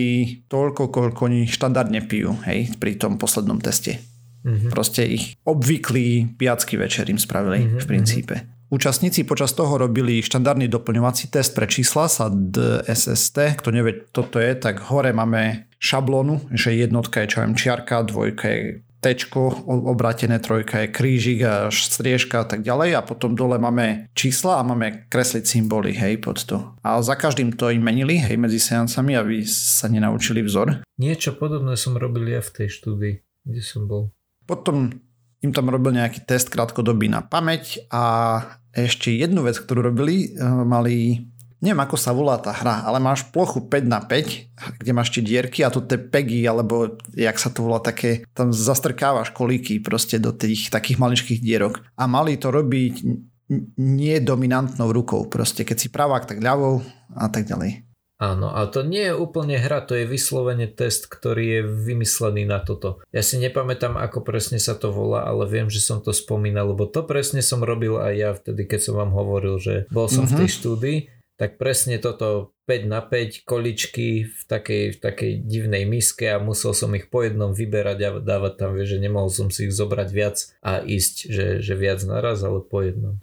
toľko, 0.49 0.89
koľko 0.89 1.21
oni 1.29 1.47
štandardne 1.47 2.03
pijú, 2.05 2.35
hej, 2.45 2.73
pri 2.81 2.97
tom 2.97 3.21
poslednom 3.21 3.61
teste. 3.61 4.01
Mm-hmm. 4.45 4.69
Proste 4.69 5.01
ich 5.09 5.41
obvyklý 5.41 6.37
piacký 6.37 6.77
večer 6.77 7.09
im 7.09 7.17
spravili 7.17 7.65
mm-hmm, 7.65 7.81
v 7.81 7.85
princípe. 7.89 8.35
Mm-hmm. 8.37 8.53
Účastníci 8.65 9.29
počas 9.29 9.53
toho 9.53 9.77
robili 9.77 10.25
štandardný 10.25 10.65
doplňovací 10.69 11.29
test 11.29 11.53
pre 11.53 11.69
čísla 11.69 12.09
sa 12.09 12.33
DSST. 12.33 13.61
Kto 13.61 13.69
nevie, 13.69 14.09
toto 14.09 14.41
je, 14.41 14.57
tak 14.57 14.81
hore 14.89 15.13
máme 15.13 15.69
šablónu, 15.77 16.49
že 16.49 16.73
jednotka 16.73 17.21
je 17.21 17.29
čo 17.29 17.37
viem, 17.45 17.53
čiarka, 17.53 18.01
dvojka 18.01 18.45
je 18.49 18.84
tečko 19.05 19.69
obrátené, 19.69 20.41
trojka 20.41 20.81
je 20.81 20.87
krížik 20.89 21.39
a 21.45 21.69
striežka 21.69 22.41
a 22.41 22.45
tak 22.49 22.65
ďalej 22.65 22.97
a 22.97 23.05
potom 23.05 23.37
dole 23.37 23.61
máme 23.61 24.09
čísla 24.17 24.57
a 24.57 24.65
máme 24.65 25.05
kresliť 25.13 25.45
symboly, 25.45 25.93
hej, 25.93 26.17
pod 26.17 26.41
to. 26.41 26.73
A 26.81 26.97
za 27.05 27.13
každým 27.13 27.53
to 27.53 27.69
im 27.69 27.85
menili, 27.85 28.17
hej, 28.17 28.41
medzi 28.41 28.57
seancami, 28.57 29.13
aby 29.13 29.45
sa 29.45 29.85
nenaučili 29.85 30.41
vzor. 30.41 30.81
Niečo 30.97 31.37
podobné 31.37 31.77
som 31.77 31.93
robil 31.93 32.33
ja 32.33 32.41
v 32.41 32.49
tej 32.49 32.67
štúdii, 32.81 33.15
kde 33.45 33.61
som 33.61 33.85
bol. 33.85 34.09
Potom 34.49 34.89
im 35.45 35.51
tam 35.53 35.69
robil 35.69 35.93
nejaký 35.93 36.25
test 36.25 36.49
krátkodobý 36.49 37.05
na 37.05 37.21
pamäť 37.21 37.85
a 37.93 38.03
ešte 38.73 39.13
jednu 39.13 39.45
vec, 39.45 39.61
ktorú 39.61 39.93
robili, 39.93 40.33
eh, 40.33 40.41
mali 40.43 41.29
neviem 41.65 41.81
ako 41.81 41.97
sa 41.97 42.13
volá 42.13 42.37
tá 42.37 42.53
hra, 42.53 42.85
ale 42.85 43.01
máš 43.01 43.25
plochu 43.33 43.65
5 43.65 43.89
na 43.89 44.05
5, 44.05 44.77
kde 44.85 44.91
máš 44.93 45.09
tie 45.09 45.25
dierky 45.25 45.65
a 45.65 45.73
tu 45.73 45.81
tie 45.81 45.97
pegy, 45.97 46.45
alebo 46.45 47.01
jak 47.17 47.41
sa 47.41 47.49
to 47.49 47.65
volá 47.65 47.81
také, 47.81 48.21
tam 48.37 48.53
zastrkávaš 48.53 49.33
kolíky 49.33 49.81
proste 49.81 50.21
do 50.21 50.29
tých 50.29 50.69
takých 50.69 51.01
maličkých 51.01 51.41
dierok. 51.41 51.81
A 51.97 52.05
mali 52.05 52.37
to 52.37 52.53
robiť 52.53 53.01
nie 53.81 54.15
dominantnou 54.21 54.93
rukou, 54.93 55.25
proste 55.25 55.65
keď 55.65 55.77
si 55.81 55.87
pravák, 55.89 56.29
tak 56.29 56.37
ľavou 56.37 56.85
a 57.17 57.25
tak 57.33 57.49
ďalej. 57.49 57.85
Áno, 58.15 58.47
ale 58.47 58.71
to 58.71 58.79
nie 58.87 59.11
je 59.11 59.13
úplne 59.13 59.59
hra, 59.59 59.83
to 59.83 59.91
je 59.91 60.07
vyslovene 60.07 60.71
test, 60.71 61.11
ktorý 61.11 61.59
je 61.59 61.61
vymyslený 61.67 62.47
na 62.47 62.63
toto. 62.63 63.03
Ja 63.11 63.19
si 63.19 63.35
nepamätám, 63.43 63.99
ako 63.99 64.23
presne 64.23 64.55
sa 64.55 64.71
to 64.71 64.95
volá, 64.95 65.27
ale 65.27 65.43
viem, 65.51 65.67
že 65.67 65.83
som 65.83 65.99
to 65.99 66.15
spomínal, 66.15 66.71
lebo 66.71 66.87
to 66.87 67.03
presne 67.03 67.43
som 67.43 67.59
robil 67.59 67.99
aj 67.99 68.13
ja 68.15 68.31
vtedy, 68.31 68.71
keď 68.71 68.79
som 68.87 68.95
vám 68.95 69.11
hovoril, 69.11 69.59
že 69.59 69.83
bol 69.91 70.07
som 70.07 70.23
mm-hmm. 70.23 70.31
v 70.31 70.39
tej 70.39 70.47
mhm. 70.47 70.55
štúdii, 70.55 70.97
tak 71.35 71.59
presne 71.59 71.99
toto 71.99 72.55
5 72.65 72.87
na 72.87 73.03
5 73.03 73.43
količky 73.43 74.25
v 74.25 74.41
takej, 74.47 74.83
v 74.95 74.97
takej 75.03 75.31
divnej 75.43 75.83
miske 75.83 76.31
a 76.31 76.39
musel 76.39 76.71
som 76.71 76.95
ich 76.95 77.11
po 77.11 77.21
jednom 77.21 77.51
vyberať 77.51 77.99
a 78.01 78.09
dávať 78.23 78.53
tam, 78.55 78.71
vieš, 78.73 78.97
že 78.97 79.03
nemohol 79.03 79.29
som 79.29 79.47
si 79.51 79.67
ich 79.67 79.75
zobrať 79.75 80.09
viac 80.15 80.37
a 80.63 80.81
ísť, 80.81 81.15
že, 81.29 81.47
že 81.59 81.73
viac 81.75 81.99
naraz, 82.07 82.41
ale 82.41 82.63
po 82.63 82.81
jednom. 82.81 83.19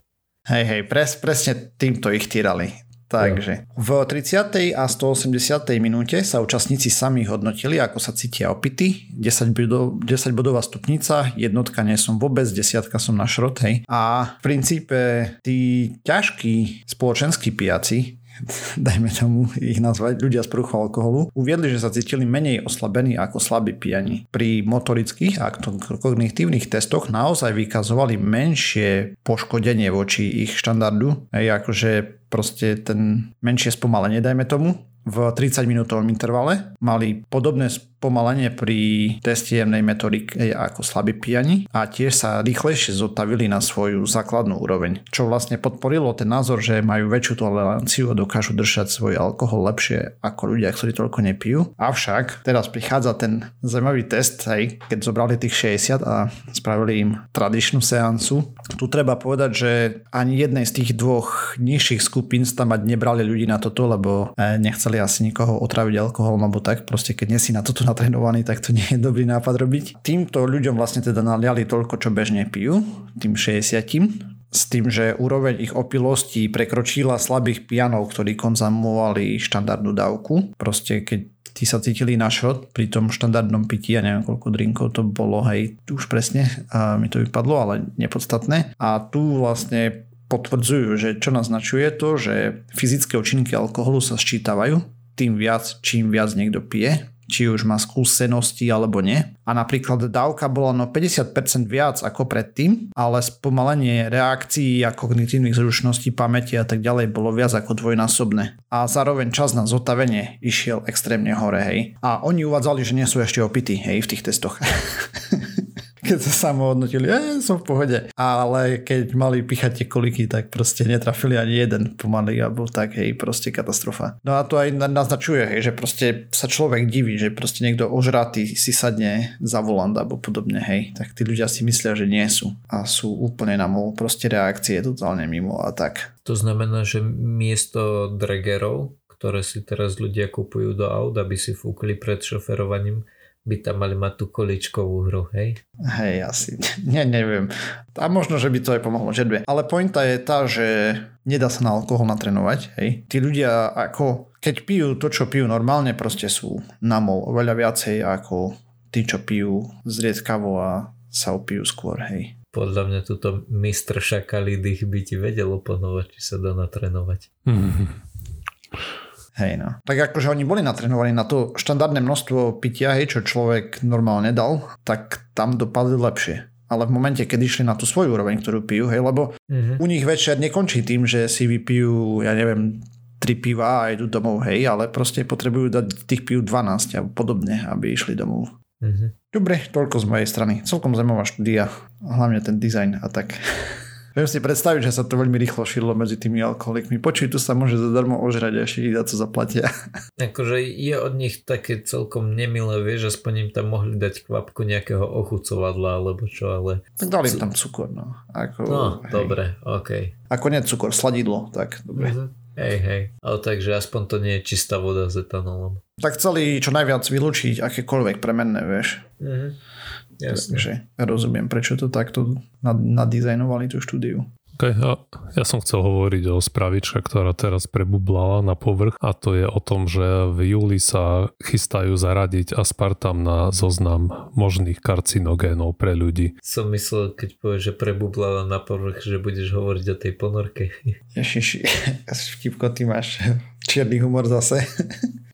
Hej, 0.46 0.64
hej, 0.68 0.82
pres, 0.86 1.16
presne 1.16 1.72
týmto 1.78 2.12
ich 2.12 2.28
týrali. 2.28 2.91
Takže 3.20 3.68
v 3.76 3.90
30. 4.08 4.72
a 4.72 4.84
180. 4.88 5.68
minúte 5.76 6.16
sa 6.24 6.40
účastníci 6.40 6.88
sami 6.88 7.28
hodnotili, 7.28 7.76
ako 7.76 8.00
sa 8.00 8.16
cítia 8.16 8.48
opity. 8.48 9.12
10, 9.12 9.52
bodov, 9.52 10.00
10 10.00 10.32
bodová 10.32 10.64
stupnica, 10.64 11.28
jednotka 11.36 11.84
nie 11.84 12.00
som 12.00 12.16
vôbec, 12.16 12.48
desiatka 12.48 12.96
som 12.96 13.12
na 13.12 13.28
šrot. 13.28 13.52
A 13.86 14.32
v 14.38 14.42
princípe 14.42 15.00
tí 15.44 15.92
ťažkí 16.08 16.88
spoločenskí 16.88 17.52
pijaci, 17.52 18.21
dajme 18.86 19.08
tomu 19.12 19.48
ich 19.58 19.78
nazvať, 19.78 20.22
ľudia 20.22 20.42
z 20.42 20.48
poruchou 20.50 20.88
alkoholu, 20.88 21.20
uviedli, 21.32 21.70
že 21.70 21.82
sa 21.82 21.94
cítili 21.94 22.26
menej 22.26 22.66
oslabení 22.66 23.14
ako 23.18 23.38
slabí 23.38 23.74
pijani. 23.76 24.26
Pri 24.30 24.62
motorických 24.66 25.38
a 25.42 25.52
kognitívnych 25.52 26.68
testoch 26.70 27.08
naozaj 27.12 27.54
vykazovali 27.54 28.18
menšie 28.18 29.18
poškodenie 29.22 29.88
voči 29.94 30.46
ich 30.46 30.54
štandardu, 30.56 31.30
aj 31.34 31.62
akože 31.62 31.90
proste 32.32 32.80
ten 32.80 33.32
menšie 33.44 33.74
spomalenie, 33.76 34.24
dajme 34.24 34.48
tomu, 34.48 34.80
v 35.02 35.34
30 35.34 35.66
minútovom 35.66 36.06
intervale. 36.06 36.78
Mali 36.78 37.26
podobné 37.26 37.66
spomalenie 38.02 38.50
pri 38.50 38.80
teste 39.22 39.62
jemnej 39.62 39.86
metodike 39.86 40.34
ako 40.50 40.82
slabí 40.82 41.14
pijani 41.14 41.70
a 41.70 41.86
tiež 41.86 42.10
sa 42.10 42.42
rýchlejšie 42.42 42.98
zotavili 42.98 43.46
na 43.46 43.62
svoju 43.62 44.02
základnú 44.02 44.58
úroveň, 44.58 45.06
čo 45.14 45.30
vlastne 45.30 45.54
podporilo 45.54 46.10
ten 46.10 46.26
názor, 46.26 46.58
že 46.58 46.82
majú 46.82 47.06
väčšiu 47.06 47.38
toleranciu 47.38 48.10
a 48.10 48.18
dokážu 48.18 48.58
držať 48.58 48.90
svoj 48.90 49.14
alkohol 49.14 49.70
lepšie 49.70 50.18
ako 50.18 50.42
ľudia, 50.50 50.74
ktorí 50.74 50.90
toľko 50.98 51.18
nepijú. 51.30 51.60
Avšak 51.78 52.42
teraz 52.42 52.66
prichádza 52.66 53.14
ten 53.14 53.46
zaujímavý 53.62 54.10
test, 54.10 54.42
hej, 54.50 54.82
keď 54.90 54.98
zobrali 54.98 55.38
tých 55.38 55.78
60 55.78 56.02
a 56.02 56.26
spravili 56.50 57.06
im 57.06 57.10
tradičnú 57.30 57.78
seancu. 57.78 58.50
Tu 58.74 58.84
treba 58.90 59.14
povedať, 59.14 59.50
že 59.54 59.70
ani 60.10 60.42
jednej 60.42 60.66
z 60.66 60.82
tých 60.82 60.98
dvoch 60.98 61.54
nižších 61.62 62.02
skupín 62.02 62.42
tam 62.42 62.74
mať 62.74 62.82
nebrali 62.82 63.22
ľudí 63.22 63.46
na 63.46 63.62
toto, 63.62 63.86
lebo 63.86 64.34
e, 64.34 64.58
nechceli 64.58 64.98
asi 64.98 65.22
nikoho 65.22 65.62
otraviť 65.62 65.94
alkoholom 66.02 66.42
alebo 66.42 66.58
tak. 66.58 66.82
Proste 66.82 67.14
keď 67.14 67.26
nie 67.30 67.38
si 67.38 67.54
na 67.54 67.62
toto 67.62 67.91
natrénovaný, 67.92 68.42
tak 68.42 68.64
to 68.64 68.72
nie 68.72 68.84
je 68.88 68.98
dobrý 68.98 69.28
nápad 69.28 69.54
robiť. 69.60 69.84
Týmto 70.00 70.48
ľuďom 70.48 70.74
vlastne 70.74 71.04
teda 71.04 71.20
naliali 71.20 71.68
toľko, 71.68 72.00
čo 72.00 72.08
bežne 72.10 72.48
pijú, 72.48 72.80
tým 73.20 73.36
60 73.36 74.32
s 74.52 74.68
tým, 74.68 74.92
že 74.92 75.16
úroveň 75.16 75.64
ich 75.64 75.72
opilosti 75.72 76.44
prekročila 76.52 77.16
slabých 77.16 77.64
pianov, 77.64 78.12
ktorí 78.12 78.36
konzumovali 78.36 79.40
štandardnú 79.40 79.96
dávku. 79.96 80.52
Proste 80.60 81.00
keď 81.00 81.32
tí 81.56 81.64
sa 81.64 81.80
cítili 81.80 82.20
na 82.20 82.28
šrot 82.28 82.68
pri 82.72 82.92
tom 82.92 83.08
štandardnom 83.08 83.64
pití, 83.64 83.96
ja 83.96 84.04
neviem 84.04 84.24
koľko 84.24 84.52
drinkov 84.52 84.92
to 84.92 85.04
bolo, 85.04 85.44
hej, 85.48 85.80
už 85.88 86.08
presne, 86.08 86.48
a 86.68 87.00
mi 87.00 87.08
to 87.08 87.24
vypadlo, 87.24 87.54
ale 87.56 87.74
nepodstatné. 87.96 88.76
A 88.76 89.00
tu 89.00 89.40
vlastne 89.40 90.08
potvrdzujú, 90.28 90.96
že 90.96 91.08
čo 91.20 91.28
naznačuje 91.28 91.92
to, 91.92 92.16
že 92.16 92.64
fyzické 92.72 93.20
účinky 93.20 93.52
alkoholu 93.52 94.00
sa 94.00 94.16
sčítavajú, 94.16 94.80
tým 95.12 95.36
viac, 95.36 95.80
čím 95.84 96.08
viac 96.08 96.32
niekto 96.32 96.64
pije, 96.64 97.11
či 97.32 97.48
už 97.48 97.64
má 97.64 97.80
skúsenosti 97.80 98.68
alebo 98.68 99.00
nie. 99.00 99.24
A 99.48 99.56
napríklad 99.56 100.12
dávka 100.12 100.52
bola 100.52 100.76
no 100.76 100.92
50% 100.92 101.32
viac 101.64 102.04
ako 102.04 102.28
predtým, 102.28 102.92
ale 102.92 103.24
spomalenie 103.24 104.12
reakcií 104.12 104.84
a 104.84 104.92
kognitívnych 104.92 105.56
zručností, 105.56 106.12
pamäti 106.12 106.60
a 106.60 106.68
tak 106.68 106.84
ďalej 106.84 107.08
bolo 107.08 107.32
viac 107.32 107.56
ako 107.56 107.72
dvojnásobné. 107.72 108.60
A 108.68 108.84
zároveň 108.84 109.32
čas 109.32 109.56
na 109.56 109.64
zotavenie 109.64 110.36
išiel 110.44 110.84
extrémne 110.84 111.32
hore, 111.32 111.64
hej. 111.64 111.78
A 112.04 112.20
oni 112.20 112.44
uvádzali, 112.44 112.84
že 112.84 112.92
nie 112.92 113.08
sú 113.08 113.24
ešte 113.24 113.40
opití, 113.40 113.80
hej, 113.80 114.04
v 114.04 114.10
tých 114.12 114.28
testoch. 114.28 114.60
keď 116.02 116.18
sa 116.18 116.50
samohodnotili, 116.50 117.06
e, 117.06 117.38
som 117.38 117.62
v 117.62 117.66
pohode. 117.66 117.98
Ale 118.18 118.82
keď 118.82 119.14
mali 119.14 119.46
pichať 119.46 119.82
tie 119.82 119.86
koliky, 119.86 120.26
tak 120.26 120.50
proste 120.50 120.82
netrafili 120.82 121.38
ani 121.38 121.62
jeden 121.62 121.82
pomaly, 121.94 122.42
alebo 122.42 122.66
tak, 122.66 122.98
hej, 122.98 123.14
proste 123.14 123.54
katastrofa. 123.54 124.18
No 124.26 124.34
a 124.34 124.42
to 124.42 124.58
aj 124.58 124.74
naznačuje, 124.74 125.46
hej, 125.46 125.70
že 125.70 125.72
proste 125.72 126.06
sa 126.34 126.50
človek 126.50 126.90
diví, 126.90 127.14
že 127.14 127.30
proste 127.30 127.62
niekto 127.62 127.86
ožratý 127.86 128.50
si 128.50 128.74
sadne 128.74 129.38
za 129.38 129.62
volant 129.62 129.94
alebo 129.94 130.18
podobne, 130.18 130.58
hej, 130.58 130.90
tak 130.98 131.14
tí 131.14 131.22
ľudia 131.22 131.46
si 131.46 131.62
myslia, 131.62 131.94
že 131.94 132.10
nie 132.10 132.26
sú 132.26 132.58
a 132.66 132.82
sú 132.82 133.14
úplne 133.14 133.54
na 133.54 133.70
mol, 133.70 133.94
proste 133.94 134.26
reakcie 134.26 134.82
totálne 134.82 135.24
mimo 135.30 135.62
a 135.62 135.70
tak. 135.70 136.18
To 136.26 136.34
znamená, 136.34 136.82
že 136.82 136.98
miesto 137.02 138.10
dregerov, 138.10 138.98
ktoré 139.06 139.46
si 139.46 139.62
teraz 139.62 140.02
ľudia 140.02 140.26
kupujú 140.26 140.74
do 140.74 140.90
aut, 140.90 141.14
aby 141.14 141.38
si 141.38 141.54
fúkli 141.54 141.94
pred 141.94 142.18
šoferovaním, 142.18 143.06
by 143.42 143.56
tam 143.58 143.82
mali 143.82 143.98
mať 143.98 144.12
tú 144.22 144.24
količkovú 144.30 145.10
hru, 145.10 145.26
hej? 145.34 145.58
Hej, 145.82 146.16
asi. 146.22 146.50
Ne, 146.92 147.02
neviem. 147.02 147.50
A 147.98 148.06
možno, 148.06 148.38
že 148.38 148.50
by 148.50 148.58
to 148.62 148.74
aj 148.78 148.82
pomohlo, 148.82 149.10
že 149.10 149.26
dve. 149.26 149.42
Ale 149.44 149.66
pointa 149.66 150.06
je 150.06 150.16
tá, 150.22 150.46
že 150.46 150.98
nedá 151.26 151.50
sa 151.50 151.66
na 151.66 151.74
alkohol 151.74 152.06
natrenovať, 152.06 152.60
hej. 152.78 152.90
Tí 153.10 153.16
ľudia 153.18 153.70
ako, 153.74 154.34
keď 154.38 154.54
pijú 154.62 154.88
to, 154.94 155.10
čo 155.10 155.26
pijú 155.26 155.50
normálne, 155.50 155.94
proste 155.94 156.30
sú 156.30 156.62
na 156.78 157.02
mol 157.02 157.26
oveľa 157.30 157.54
viacej 157.58 157.96
ako 158.02 158.54
tí, 158.94 159.02
čo 159.02 159.22
pijú 159.22 159.66
zriedkavo 159.82 160.50
a 160.62 160.70
sa 161.10 161.34
opijú 161.34 161.66
skôr, 161.66 161.98
hej. 162.08 162.38
Podľa 162.52 162.82
mňa 162.84 163.00
túto 163.08 163.48
mistr 163.48 163.98
šakalidých 163.98 164.84
by 164.84 165.00
ti 165.02 165.16
vedel 165.16 165.48
oponovať, 165.56 166.14
či 166.14 166.20
sa 166.20 166.36
dá 166.36 166.52
natrenovať. 166.52 167.32
Hej 169.32 169.56
no. 169.56 169.80
Tak 169.88 170.12
akože 170.12 170.28
oni 170.28 170.44
boli 170.44 170.60
natrenovaní 170.60 171.16
na 171.16 171.24
to 171.24 171.56
štandardné 171.56 172.04
množstvo 172.04 172.60
pitia, 172.60 172.92
hej, 172.92 173.16
čo 173.16 173.24
človek 173.24 173.80
normálne 173.80 174.36
dal, 174.36 174.68
tak 174.84 175.32
tam 175.32 175.56
dopadli 175.56 175.96
lepšie. 175.96 176.36
Ale 176.68 176.88
v 176.88 176.94
momente, 176.96 177.24
keď 177.24 177.40
išli 177.40 177.64
na 177.64 177.76
tú 177.76 177.84
svoju 177.84 178.12
úroveň, 178.16 178.40
ktorú 178.40 178.64
pijú, 178.64 178.88
hej, 178.88 179.00
lebo 179.00 179.36
mm-hmm. 179.48 179.76
u 179.80 179.84
nich 179.88 180.04
večer 180.04 180.40
nekončí 180.40 180.84
tým, 180.84 181.04
že 181.04 181.28
si 181.28 181.44
vypijú, 181.44 182.24
ja 182.24 182.32
neviem, 182.32 182.80
tri 183.20 183.36
piva 183.36 183.88
a 183.88 183.92
idú 183.92 184.08
domov, 184.08 184.44
hej, 184.48 184.68
ale 184.68 184.88
proste 184.88 185.24
potrebujú 185.24 185.68
dať 185.68 185.86
tých 186.08 186.24
piv 186.24 186.44
12 186.44 186.98
a 186.98 187.00
podobne, 187.04 187.64
aby 187.68 187.92
išli 187.92 188.16
domov. 188.16 188.52
Mm-hmm. 188.82 189.08
Dobre, 189.32 189.62
toľko 189.70 189.96
z 189.96 190.06
mojej 190.10 190.28
strany. 190.28 190.54
Celkom 190.66 190.92
zaujímavá 190.98 191.22
štúdia, 191.24 191.70
hlavne 192.02 192.42
ten 192.42 192.58
dizajn 192.58 193.00
a 193.00 193.06
tak. 193.08 193.32
Viem 194.12 194.28
si 194.28 194.44
predstaviť, 194.44 194.84
že 194.84 194.92
sa 194.92 195.02
to 195.08 195.16
veľmi 195.16 195.40
rýchlo 195.40 195.64
šírilo 195.64 195.96
medzi 195.96 196.20
tými 196.20 196.44
alkoholikmi. 196.44 197.00
Počuj, 197.00 197.32
tu 197.32 197.38
sa 197.40 197.56
môže 197.56 197.80
zadarmo 197.80 198.20
ožrať 198.20 198.52
a 198.60 198.64
ešte 198.68 198.92
za 198.92 199.04
to 199.08 199.14
zaplatia. 199.16 199.66
Akože 200.20 200.60
je 200.60 200.96
od 201.00 201.16
nich 201.16 201.48
také 201.48 201.80
celkom 201.80 202.36
nemilé, 202.36 202.84
vieš, 202.84 203.16
aspoň 203.16 203.48
im 203.48 203.50
tam 203.50 203.72
mohli 203.72 203.96
dať 203.96 204.28
kvapku 204.28 204.68
nejakého 204.68 205.02
ochucovadla 205.02 205.96
alebo 205.96 206.28
čo, 206.28 206.52
ale... 206.52 206.84
Tak 207.00 207.08
dali 207.08 207.32
im 207.32 207.40
tam 207.40 207.52
cukor, 207.56 207.88
no. 207.88 208.12
Ako, 208.36 208.60
no, 208.68 208.84
hej. 209.00 209.12
dobre, 209.12 209.44
OK. 209.64 209.90
Ako 210.28 210.46
nie 210.52 210.60
cukor, 210.60 210.92
sladidlo, 210.92 211.48
tak 211.48 211.80
dobre. 211.88 212.12
Mm-hmm. 212.12 212.28
Hej, 212.52 212.76
hej. 212.84 213.02
Ale 213.24 213.38
takže 213.40 213.80
aspoň 213.80 214.00
to 214.12 214.16
nie 214.20 214.36
je 214.40 214.44
čistá 214.44 214.76
voda 214.76 215.08
s 215.08 215.16
etanolom. 215.16 215.80
Tak 215.96 216.20
chceli 216.20 216.60
čo 216.60 216.68
najviac 216.68 217.00
vylúčiť 217.08 217.64
akékoľvek 217.64 218.20
premenné, 218.20 218.60
vieš. 218.60 219.00
Mm-hmm. 219.24 219.71
Jasne. 220.20 220.58
Takže 220.58 220.72
rozumiem, 220.98 221.46
prečo 221.48 221.78
to 221.78 221.88
takto 221.88 222.36
nadizajnovali 222.64 223.70
tú 223.70 223.80
štúdiu. 223.80 224.26
Okay, 224.60 224.76
ja, 224.76 225.00
ja 225.32 225.44
som 225.48 225.64
chcel 225.64 225.80
hovoriť 225.80 226.28
o 226.28 226.36
spravičke, 226.36 227.00
ktorá 227.00 227.32
teraz 227.32 227.64
prebublala 227.64 228.44
na 228.44 228.52
povrch 228.52 229.00
a 229.00 229.16
to 229.16 229.32
je 229.32 229.48
o 229.48 229.60
tom, 229.64 229.88
že 229.88 230.28
v 230.28 230.54
júli 230.54 230.76
sa 230.76 231.32
chystajú 231.40 231.96
zaradiť 231.96 232.52
aspartam 232.52 233.24
na 233.24 233.48
zoznam 233.48 234.30
možných 234.36 234.78
karcinogénov 234.84 235.74
pre 235.80 235.96
ľudí. 235.96 236.36
Som 236.44 236.70
myslel, 236.76 237.16
keď 237.16 237.40
povieš, 237.40 237.62
že 237.64 237.80
prebublala 237.80 238.44
na 238.44 238.60
povrch, 238.60 239.00
že 239.00 239.16
budeš 239.16 239.56
hovoriť 239.56 239.86
o 239.88 239.96
tej 239.96 240.12
ponorke. 240.20 240.64
Ježiši, 241.18 241.64
vtipko, 242.12 242.68
ty 242.76 242.84
máš 242.84 243.24
čierny 243.64 244.04
humor 244.04 244.28
zase. 244.28 244.68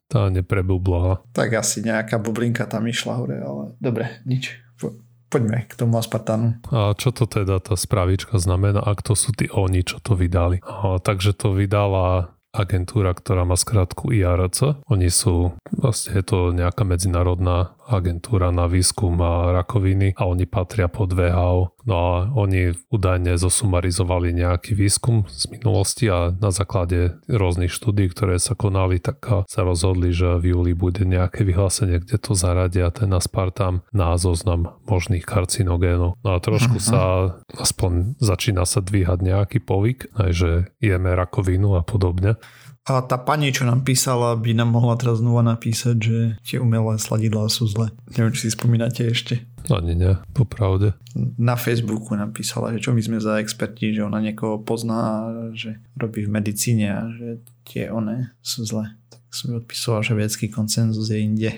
Tá 0.09 0.33
neprebublala. 0.33 1.21
Tak 1.37 1.53
asi 1.59 1.85
nejaká 1.85 2.17
bublinka 2.17 2.65
tam 2.65 2.89
išla 2.89 3.13
hore, 3.19 3.45
ale 3.45 3.77
dobre, 3.77 4.09
nič 4.25 4.57
poďme 5.29 5.69
k 5.69 5.73
tomu 5.77 6.01
aspartánu. 6.01 6.59
A 6.73 6.97
čo 6.97 7.13
to 7.13 7.29
teda 7.29 7.61
tá 7.61 7.77
spravička 7.77 8.41
znamená, 8.41 8.81
ak 8.81 9.05
to 9.05 9.13
sú 9.13 9.37
tí 9.37 9.47
oni, 9.53 9.85
čo 9.85 10.01
to 10.01 10.17
vydali? 10.17 10.65
A, 10.65 10.99
takže 10.99 11.37
to 11.37 11.53
vydala 11.53 12.33
agentúra, 12.53 13.13
ktorá 13.13 13.45
má 13.45 13.55
skratku 13.55 14.09
IRC. 14.11 14.81
Oni 14.89 15.13
sú, 15.13 15.55
vlastne 15.69 16.17
je 16.17 16.25
to 16.25 16.39
nejaká 16.57 16.83
medzinárodná 16.83 17.77
agentúra 17.89 18.53
na 18.53 18.69
výskum 18.69 19.17
rakoviny 19.57 20.13
a 20.21 20.29
oni 20.29 20.45
patria 20.45 20.87
pod 20.93 21.17
VHO. 21.17 21.73
No 21.89 21.95
a 21.97 22.29
oni 22.37 22.77
údajne 22.93 23.41
zosumarizovali 23.41 24.37
nejaký 24.37 24.77
výskum 24.77 25.25
z 25.25 25.49
minulosti 25.49 26.13
a 26.13 26.37
na 26.37 26.53
základe 26.53 27.17
rôznych 27.33 27.73
štúdí, 27.73 28.13
ktoré 28.13 28.37
sa 28.37 28.53
konali, 28.53 29.01
tak 29.01 29.49
sa 29.49 29.61
rozhodli, 29.65 30.13
že 30.13 30.37
v 30.37 30.53
júli 30.53 30.77
bude 30.77 31.09
nejaké 31.09 31.49
vyhlásenie, 31.49 32.05
kde 32.05 32.21
to 32.21 32.37
zaradia 32.37 32.93
ten 32.93 33.09
aspartam 33.17 33.81
na 33.97 34.21
zoznam 34.21 34.77
možných 34.85 35.25
karcinogénov. 35.25 36.21
No 36.21 36.29
a 36.29 36.39
trošku 36.45 36.77
uh-huh. 36.77 36.93
sa 36.93 37.03
aspoň 37.57 38.21
začína 38.21 38.69
sa 38.69 38.85
dvíhať 38.85 39.25
nejaký 39.25 39.59
povyk, 39.65 40.13
aj 40.13 40.31
že 40.37 40.51
jeme 40.85 41.17
rakovinu 41.17 41.81
a 41.81 41.83
podobne. 41.83 42.37
A 42.89 43.05
tá 43.05 43.21
pani, 43.21 43.53
čo 43.53 43.69
nám 43.69 43.85
písala, 43.85 44.33
by 44.33 44.57
nám 44.57 44.73
mohla 44.73 44.97
teraz 44.97 45.21
znova 45.21 45.45
napísať, 45.45 45.97
že 46.01 46.19
tie 46.41 46.57
umelé 46.57 46.97
sladidlá 46.97 47.53
sú 47.53 47.69
zle. 47.69 47.93
Neviem, 48.17 48.33
či 48.33 48.49
si 48.49 48.57
spomínate 48.57 49.05
ešte. 49.05 49.45
Ani 49.69 49.93
nie, 49.93 50.17
popravde. 50.33 50.97
Na 51.37 51.61
Facebooku 51.61 52.17
napísala, 52.17 52.73
že 52.73 52.81
čo 52.81 52.97
my 52.97 53.05
sme 53.05 53.21
za 53.21 53.37
experti, 53.45 53.93
že 53.93 54.01
ona 54.01 54.25
niekoho 54.25 54.65
pozná, 54.65 55.29
že 55.53 55.85
robí 56.01 56.25
v 56.25 56.33
medicíne 56.33 56.87
a 56.89 57.01
že 57.13 57.45
tie 57.69 57.93
one 57.93 58.33
sú 58.41 58.65
zle. 58.65 58.97
Tak 59.13 59.21
som 59.37 59.61
odpisoval, 59.61 60.01
že 60.01 60.17
vedecký 60.17 60.49
koncenzus 60.49 61.13
je 61.13 61.21
inde. 61.21 61.51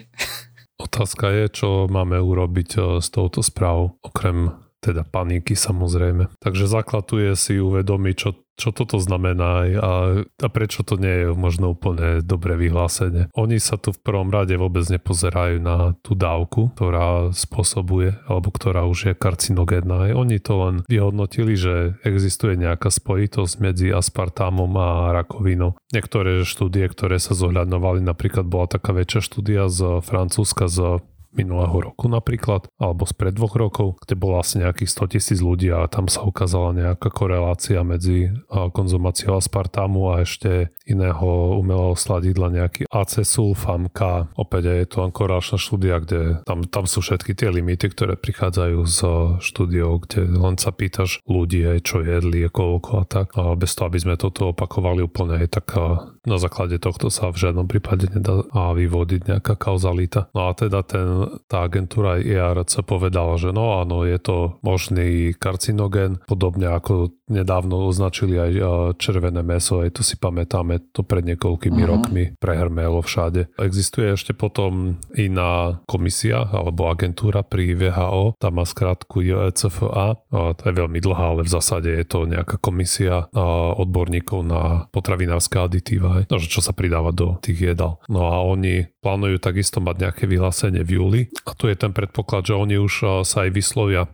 Otázka 0.82 1.30
je, 1.30 1.44
čo 1.52 1.68
máme 1.86 2.18
urobiť 2.18 2.70
eh, 2.74 2.82
s 2.98 3.06
touto 3.14 3.46
správou, 3.46 3.94
okrem 4.02 4.50
teda 4.80 5.04
paniky 5.04 5.52
samozrejme. 5.54 6.32
Takže 6.40 6.64
základ 6.66 7.04
tu 7.06 7.20
je 7.20 7.36
si 7.36 7.60
uvedomiť, 7.60 8.14
čo 8.16 8.30
čo 8.60 8.76
toto 8.76 9.00
znamená 9.00 9.64
a, 9.80 9.92
a 10.20 10.48
prečo 10.52 10.84
to 10.84 11.00
nie 11.00 11.24
je 11.24 11.26
možno 11.32 11.72
úplne 11.72 12.20
dobré 12.20 12.60
vyhlásenie. 12.60 13.32
Oni 13.32 13.56
sa 13.56 13.80
tu 13.80 13.96
v 13.96 14.04
prvom 14.04 14.28
rade 14.28 14.52
vôbec 14.60 14.84
nepozerajú 14.84 15.64
na 15.64 15.96
tú 16.04 16.12
dávku, 16.12 16.68
ktorá 16.76 17.32
spôsobuje 17.32 18.20
alebo 18.28 18.52
ktorá 18.52 18.84
už 18.84 18.98
je 19.08 19.12
karcinogénna. 19.16 20.12
Oni 20.12 20.36
to 20.36 20.60
len 20.60 20.76
vyhodnotili, 20.84 21.56
že 21.56 21.96
existuje 22.04 22.60
nejaká 22.60 22.92
spojitosť 22.92 23.54
medzi 23.64 23.88
aspartámom 23.88 24.76
a 24.76 25.16
rakovinou. 25.16 25.80
Niektoré 25.96 26.44
štúdie, 26.44 26.84
ktoré 26.92 27.16
sa 27.16 27.32
zohľadňovali, 27.32 28.04
napríklad 28.04 28.44
bola 28.44 28.68
taká 28.68 28.92
väčšia 28.92 29.24
štúdia 29.24 29.72
z 29.72 30.04
Francúzska 30.04 30.68
z 30.68 31.00
minulého 31.30 31.92
roku 31.92 32.10
napríklad, 32.10 32.66
alebo 32.78 33.06
spred 33.06 33.34
dvoch 33.34 33.54
rokov, 33.54 34.02
kde 34.02 34.14
bolo 34.18 34.42
asi 34.42 34.58
nejakých 34.58 34.90
100 34.90 35.12
tisíc 35.14 35.38
ľudí 35.38 35.70
a 35.70 35.86
tam 35.86 36.10
sa 36.10 36.26
ukázala 36.26 36.74
nejaká 36.74 37.10
korelácia 37.10 37.82
medzi 37.86 38.34
konzumáciou 38.50 39.38
aspartámu 39.38 40.14
a 40.14 40.26
ešte 40.26 40.74
iného 40.90 41.54
umelého 41.54 41.94
sladidla, 41.94 42.50
nejaký 42.50 42.90
acesulfam 42.90 43.86
K. 43.94 44.26
Opäť 44.34 44.62
je 44.74 44.86
to 44.90 45.06
korelačná 45.14 45.58
štúdia, 45.58 46.02
kde 46.02 46.42
tam, 46.42 46.66
tam 46.66 46.90
sú 46.90 46.98
všetky 46.98 47.38
tie 47.38 47.50
limity, 47.50 47.94
ktoré 47.94 48.18
prichádzajú 48.18 48.78
z 48.86 48.98
štúdiou, 49.38 50.02
kde 50.02 50.34
len 50.34 50.58
sa 50.58 50.74
pýtaš 50.74 51.22
ľudí, 51.30 51.62
aj 51.62 51.78
čo 51.86 52.02
jedli, 52.02 52.50
koľko 52.50 52.90
a 53.00 53.04
tak. 53.06 53.38
A 53.38 53.54
bez 53.54 53.78
toho, 53.78 53.86
aby 53.86 54.02
sme 54.02 54.14
toto 54.18 54.50
opakovali 54.50 55.06
úplne, 55.06 55.46
tak 55.46 55.78
na 56.26 56.36
základe 56.42 56.82
tohto 56.82 57.06
sa 57.08 57.30
v 57.30 57.38
žiadnom 57.38 57.70
prípade 57.70 58.10
nedá 58.10 58.42
vyvodiť 58.50 59.30
nejaká 59.30 59.54
kauzalita. 59.54 60.26
No 60.34 60.50
a 60.50 60.58
teda 60.58 60.82
ten 60.82 61.19
tá 61.48 61.66
agentúra 61.66 62.20
IARC 62.20 62.82
povedala, 62.86 63.36
že 63.36 63.50
no 63.50 63.82
áno, 63.82 64.06
je 64.06 64.18
to 64.20 64.36
možný 64.62 65.34
karcinogen, 65.36 66.22
podobne 66.24 66.70
ako 66.70 67.14
nedávno 67.30 67.86
označili 67.86 68.34
aj 68.34 68.52
červené 68.98 69.46
meso, 69.46 69.80
aj 69.80 69.94
to 69.94 70.02
si 70.02 70.18
pamätáme, 70.18 70.90
to 70.90 71.06
pred 71.06 71.22
niekoľkými 71.30 71.78
uh-huh. 71.78 71.92
rokmi 71.94 72.24
prehrmelo 72.42 73.02
všade. 73.02 73.54
Existuje 73.54 74.14
ešte 74.14 74.34
potom 74.34 74.98
iná 75.14 75.78
komisia 75.86 76.42
alebo 76.50 76.90
agentúra 76.90 77.46
pri 77.46 77.78
VHO, 77.78 78.34
tá 78.38 78.50
má 78.50 78.66
skrátku 78.66 79.22
JCFA, 79.22 80.18
to 80.30 80.62
je 80.66 80.74
veľmi 80.74 80.98
dlhá, 80.98 81.38
ale 81.38 81.46
v 81.46 81.54
zásade 81.54 81.90
je 81.90 82.06
to 82.06 82.26
nejaká 82.26 82.58
komisia 82.58 83.30
odborníkov 83.78 84.40
na 84.42 84.90
potravinárske 84.90 85.58
aditíva, 85.58 86.26
no, 86.26 86.36
čo 86.42 86.58
sa 86.58 86.74
pridáva 86.74 87.14
do 87.14 87.38
tých 87.38 87.74
jedál. 87.74 88.02
No 88.10 88.26
a 88.26 88.42
oni 88.42 88.90
plánujú 89.00 89.38
takisto 89.40 89.78
mať 89.78 89.96
nejaké 90.02 90.24
vyhlásenie 90.26 90.82
v 90.82 91.00
júli 91.00 91.09
a 91.44 91.52
tu 91.56 91.66
je 91.66 91.76
ten 91.76 91.90
predpoklad, 91.90 92.46
že 92.46 92.54
oni 92.54 92.78
už 92.78 93.24
sa 93.26 93.46
aj 93.46 93.50
vyslovia, 93.50 94.06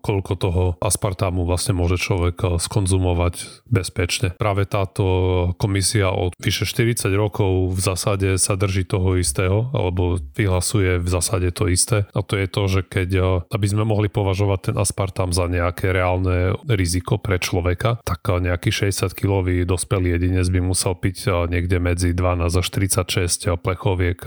koľko 0.00 0.32
toho 0.36 0.64
aspartámu 0.82 1.48
vlastne 1.48 1.76
môže 1.76 1.96
človek 1.96 2.60
skonzumovať 2.60 3.64
bezpečne. 3.68 4.36
Práve 4.36 4.68
táto 4.68 5.04
komisia 5.56 6.10
od 6.10 6.34
vyše 6.40 6.66
40 6.68 7.08
rokov 7.14 7.74
v 7.74 7.80
zásade 7.80 8.36
sa 8.36 8.58
drží 8.58 8.84
toho 8.84 9.16
istého, 9.16 9.70
alebo 9.72 10.18
vyhlasuje 10.36 11.00
v 11.00 11.08
zásade 11.08 11.48
to 11.54 11.70
isté. 11.70 12.04
A 12.12 12.20
to 12.20 12.36
je 12.36 12.46
to, 12.50 12.62
že 12.68 12.80
keď, 12.84 13.10
eh, 13.16 13.26
aby 13.54 13.66
sme 13.66 13.84
mohli 13.86 14.08
považovať 14.10 14.72
ten 14.72 14.76
aspartam 14.76 15.30
za 15.30 15.46
nejaké 15.46 15.94
reálne 15.94 16.58
riziko 16.68 17.16
pre 17.16 17.40
človeka, 17.40 18.02
tak 18.02 18.20
eh, 18.28 18.52
nejaký 18.52 18.70
60-kilový 18.70 19.64
dospelý 19.64 20.18
jedinec 20.18 20.46
by 20.50 20.60
musel 20.60 20.92
piť 20.98 21.16
eh, 21.26 21.32
niekde 21.48 21.78
medzi 21.80 22.10
12 22.12 22.60
až 22.60 22.66
36 22.68 23.56
plechoviek 23.60 24.18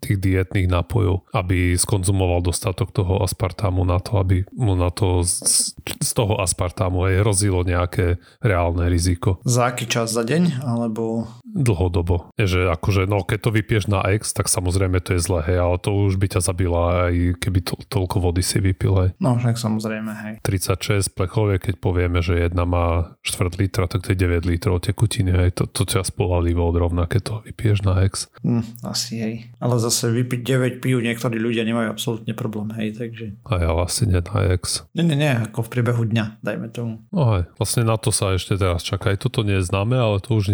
tých 0.00 0.18
dietných 0.18 0.68
nápojov, 0.70 1.30
aby 1.36 1.59
skonzumoval 1.76 2.44
dostatok 2.44 2.92
toho 2.92 3.24
aspartámu 3.24 3.82
na 3.86 3.98
to, 3.98 4.20
aby 4.20 4.44
mu 4.54 4.76
na 4.76 4.92
to 4.92 5.24
z, 5.24 5.72
z 5.80 6.10
toho 6.12 6.38
aspartámu 6.40 7.08
aj 7.08 7.14
hrozilo 7.24 7.64
nejaké 7.66 8.20
reálne 8.40 8.86
riziko. 8.86 9.38
Za 9.44 9.72
aký 9.72 9.88
čas 9.88 10.12
za 10.12 10.22
deň? 10.22 10.62
Alebo... 10.64 11.26
Dlhodobo. 11.54 12.32
Že 12.34 12.72
akože, 12.74 13.06
no 13.06 13.22
keď 13.22 13.38
to 13.46 13.50
vypieš 13.54 13.84
na 13.86 14.02
X, 14.16 14.34
tak 14.34 14.50
samozrejme 14.50 14.98
to 15.04 15.14
je 15.14 15.20
zlé, 15.22 15.46
hej, 15.46 15.58
ale 15.60 15.76
to 15.78 15.94
už 15.94 16.18
by 16.18 16.26
ťa 16.26 16.40
zabila 16.42 17.10
aj 17.10 17.38
keby 17.38 17.60
to, 17.62 17.78
toľko 17.86 18.16
vody 18.18 18.42
si 18.42 18.58
vypil, 18.58 18.92
hej. 19.06 19.10
No 19.22 19.38
však 19.38 19.56
samozrejme, 19.60 20.12
hej. 20.26 20.34
36 20.42 21.14
plechovie, 21.14 21.62
keď 21.62 21.74
povieme, 21.78 22.18
že 22.24 22.38
jedna 22.40 22.66
má 22.66 23.14
4 23.22 23.54
litra, 23.60 23.86
tak 23.86 24.02
to 24.02 24.12
je 24.12 24.18
9 24.18 24.48
litrov 24.48 24.82
tekutiny, 24.82 25.30
hej, 25.30 25.50
to, 25.54 25.70
to 25.70 25.86
ťa 25.86 26.02
spolahlivo 26.02 26.66
odrovná, 26.66 27.06
keď 27.06 27.20
to 27.22 27.34
vypiješ 27.46 27.86
na 27.86 28.02
X. 28.08 28.32
Hm, 28.42 28.64
asi 28.82 29.12
hej. 29.20 29.34
Ale 29.62 29.78
zase 29.78 30.10
vypiť 30.10 30.40
9 30.80 30.82
pív 30.82 31.04
niektorí 31.04 31.38
ľudia 31.38 31.62
nemajú 31.62 31.92
absolútne 31.92 32.34
problém, 32.34 32.74
hej, 32.80 32.98
takže... 32.98 33.38
A 33.46 33.62
ja 33.62 33.70
vlastne 33.70 34.10
nie 34.10 34.20
na 34.20 34.40
X. 34.58 34.88
Nie, 34.96 35.04
nie, 35.06 35.16
nie, 35.16 35.32
ako 35.32 35.66
v 35.66 35.72
priebehu 35.78 36.02
dňa, 36.08 36.42
dajme 36.42 36.68
tomu. 36.72 37.04
No 37.14 37.36
hej, 37.36 37.44
Vlastne 37.60 37.84
na 37.84 38.00
to 38.00 38.08
sa 38.08 38.32
ešte 38.32 38.56
teraz 38.56 38.80
čaká. 38.80 39.12
Aj 39.12 39.20
toto 39.20 39.44
nie 39.44 39.60
je 39.60 39.68
známe, 39.68 40.00
ale 40.00 40.16
to 40.24 40.40
už 40.40 40.48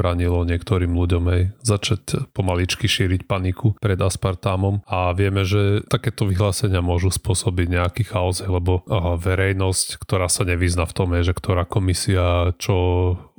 nezabranilo 0.00 0.48
niektorým 0.48 0.96
ľuďom 0.96 1.24
aj 1.28 1.40
začať 1.60 2.02
pomaličky 2.32 2.88
šíriť 2.88 3.28
paniku 3.28 3.76
pred 3.76 4.00
aspartámom 4.00 4.80
a 4.88 5.12
vieme, 5.12 5.44
že 5.44 5.84
takéto 5.92 6.24
vyhlásenia 6.24 6.80
môžu 6.80 7.12
spôsobiť 7.12 7.66
nejaký 7.68 8.08
chaos, 8.08 8.40
lebo 8.40 8.80
verejnosť, 9.20 10.00
ktorá 10.00 10.32
sa 10.32 10.48
nevyzna 10.48 10.88
v 10.88 10.96
tom, 10.96 11.12
je, 11.20 11.28
že 11.28 11.34
ktorá 11.36 11.68
komisia 11.68 12.56
čo 12.56 12.76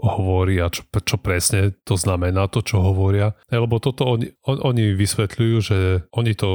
hovorí 0.01 0.61
a 0.61 0.69
čo, 0.69 0.85
čo 0.85 1.17
presne 1.17 1.73
to 1.81 1.97
znamená, 1.97 2.45
to, 2.45 2.61
čo 2.61 2.81
hovoria. 2.81 3.33
Lebo 3.49 3.81
toto 3.81 4.05
oni, 4.05 4.29
on, 4.45 4.61
oni 4.61 4.93
vysvetľujú, 4.93 5.55
že 5.61 5.79
oni 6.13 6.33
to 6.37 6.49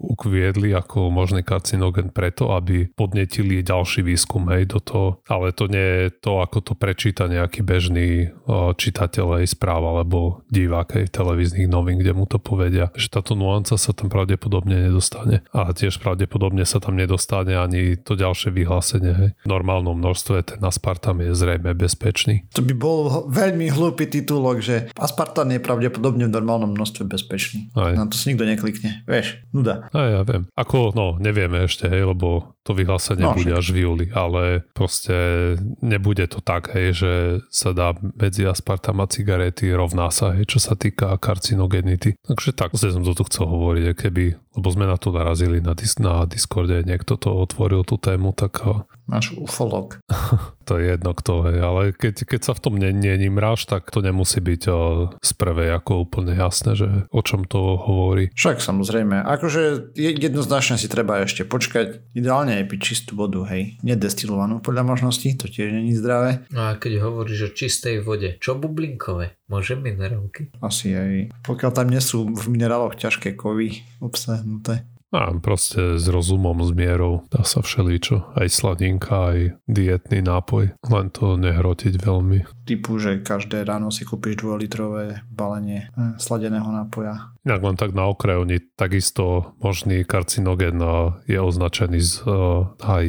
ukviedli 0.00 0.72
ako 0.72 1.12
možný 1.12 1.44
karcinogen 1.44 2.12
preto, 2.12 2.52
aby 2.56 2.88
podnetili 2.92 3.64
ďalší 3.64 4.04
výskum 4.04 4.48
hej, 4.52 4.72
do 4.72 4.80
toho, 4.80 5.08
ale 5.28 5.52
to 5.52 5.68
nie 5.68 6.08
je 6.08 6.16
to, 6.20 6.40
ako 6.40 6.58
to 6.60 6.72
prečíta 6.76 7.28
nejaký 7.28 7.60
bežný 7.60 8.32
čitateľ 8.76 9.40
aj 9.40 9.44
správ 9.50 9.82
alebo 9.82 10.46
divák 10.48 11.02
aj 11.02 11.10
televíznych 11.10 11.66
novín, 11.66 11.98
kde 11.98 12.14
mu 12.14 12.24
to 12.30 12.38
povedia, 12.38 12.94
že 12.94 13.10
táto 13.10 13.34
nuanca 13.34 13.74
sa 13.74 13.90
tam 13.90 14.06
pravdepodobne 14.06 14.86
nedostane. 14.88 15.42
A 15.50 15.74
tiež 15.74 15.98
pravdepodobne 15.98 16.62
sa 16.62 16.78
tam 16.78 16.94
nedostane 16.94 17.58
ani 17.58 17.98
to 17.98 18.14
ďalšie 18.14 18.54
vyhlásenie. 18.54 19.12
Hej. 19.12 19.30
V 19.42 19.48
normálnom 19.48 19.98
množstve 19.98 20.54
ten 20.54 20.60
aspartam 20.62 21.18
je 21.18 21.34
zrejme 21.34 21.74
bezpečný. 21.74 22.46
To 22.54 22.62
by 22.62 22.74
bol 22.76 23.26
veľmi 23.26 23.72
hlúpy 23.74 24.06
titulok, 24.06 24.62
že 24.62 24.76
aspartam 24.94 25.50
je 25.50 25.58
pravdepodobne 25.58 26.30
v 26.30 26.32
normálnom 26.32 26.70
množstve 26.72 27.10
bezpečný. 27.10 27.74
Aj. 27.74 27.98
Na 27.98 28.06
to 28.06 28.14
si 28.14 28.32
nikto 28.32 28.46
neklikne. 28.46 29.02
Vieš, 29.08 29.42
nuda. 29.50 29.90
Aj, 29.90 30.08
ja 30.08 30.22
viem. 30.22 30.46
Ako, 30.54 30.94
no, 30.94 31.18
nevieme 31.18 31.66
ešte, 31.66 31.90
hej, 31.90 32.06
lebo 32.06 32.54
to 32.70 32.78
vyhlásenie 32.78 33.26
no, 33.26 33.34
bude 33.34 33.50
až 33.50 33.74
v 33.74 33.82
júli, 33.82 34.06
ale 34.14 34.62
proste 34.70 35.58
nebude 35.82 36.22
to 36.30 36.38
tak, 36.38 36.70
hej, 36.70 36.94
že 36.94 37.12
sa 37.50 37.74
dá 37.74 37.98
medzi 37.98 38.46
aspartam 38.46 39.02
a 39.02 39.10
cigarety 39.10 39.74
rovná 39.74 40.14
sa, 40.14 40.38
hej, 40.38 40.46
čo 40.46 40.62
sa 40.62 40.78
týka 40.78 41.18
karcinogenity. 41.18 42.14
Takže 42.22 42.54
tak, 42.54 42.78
som 42.78 43.02
to 43.02 43.18
tu 43.18 43.26
chcel 43.26 43.50
hovoriť, 43.50 43.84
keby, 43.98 44.24
lebo 44.54 44.68
sme 44.70 44.86
na 44.86 44.94
to 44.94 45.10
narazili 45.10 45.58
na, 45.58 45.74
dis- 45.74 45.98
na 45.98 46.22
Discorde, 46.30 46.86
niekto 46.86 47.18
to 47.18 47.34
otvoril 47.34 47.82
tú 47.82 47.98
tému, 47.98 48.30
tak 48.38 48.62
náš 49.10 49.34
ufolog. 49.34 49.98
to 50.68 50.78
je 50.78 50.94
jedno 50.94 51.12
kto, 51.12 51.50
hej, 51.50 51.58
ale 51.58 51.82
keď, 51.90 52.24
keď 52.30 52.40
sa 52.46 52.52
v 52.54 52.62
tom 52.62 52.74
nenimráš, 52.78 53.66
tak 53.66 53.90
to 53.90 53.98
nemusí 54.00 54.38
byť 54.38 54.62
o, 54.70 54.80
z 55.18 55.30
prvej 55.34 55.74
ako 55.74 56.06
úplne 56.06 56.38
jasné, 56.38 56.78
že 56.78 57.10
o 57.10 57.20
čom 57.26 57.42
to 57.42 57.74
hovorí. 57.74 58.30
Však 58.38 58.62
samozrejme, 58.62 59.26
akože 59.26 59.92
jednoznačne 59.98 60.78
si 60.78 60.86
treba 60.86 61.26
ešte 61.26 61.42
počkať, 61.42 62.14
ideálne 62.14 62.62
je 62.62 62.70
piť 62.70 62.80
čistú 62.80 63.18
vodu, 63.18 63.42
hej, 63.50 63.82
nedestilovanú 63.82 64.62
podľa 64.62 64.86
možností, 64.86 65.34
to 65.34 65.50
tiež 65.50 65.74
není 65.74 65.92
zdravé. 65.98 66.46
No 66.54 66.70
a 66.70 66.78
keď 66.78 67.02
hovoríš 67.02 67.50
o 67.50 67.54
čistej 67.54 68.06
vode, 68.06 68.38
čo 68.38 68.54
bublinkové? 68.54 69.34
Môže 69.50 69.74
minerálky? 69.74 70.54
Asi 70.62 70.94
aj. 70.94 71.34
Pokiaľ 71.42 71.70
tam 71.74 71.90
nie 71.90 71.98
sú 71.98 72.30
v 72.30 72.46
mineráloch 72.46 72.94
ťažké 72.94 73.34
kovy 73.34 73.82
obsahnuté. 73.98 74.86
A 75.10 75.34
proste 75.42 75.98
s 75.98 76.06
rozumom, 76.06 76.62
s 76.62 76.70
mierou 76.70 77.26
dá 77.34 77.42
sa 77.42 77.66
všeličo. 77.66 78.38
Aj 78.38 78.46
sladinka, 78.46 79.34
aj 79.34 79.38
dietný 79.66 80.22
nápoj. 80.22 80.78
Len 80.86 81.06
to 81.10 81.34
nehrotiť 81.34 81.98
veľmi. 81.98 82.46
Typu, 82.62 83.02
že 83.02 83.18
každé 83.18 83.66
ráno 83.66 83.90
si 83.90 84.06
kúpiš 84.06 84.38
2-litrové 84.38 85.26
balenie 85.26 85.90
eh, 85.90 86.14
sladeného 86.22 86.70
nápoja. 86.70 87.34
Inak 87.42 87.60
len 87.64 87.76
tak 87.80 87.96
na 87.96 88.06
okraj, 88.06 88.46
oni 88.46 88.62
takisto 88.78 89.56
možný 89.58 90.06
karcinogen 90.06 90.78
eh, 90.78 90.94
je 91.26 91.38
označený 91.42 91.98
z 91.98 92.12
uh, 92.24 92.70
aj 92.80 93.04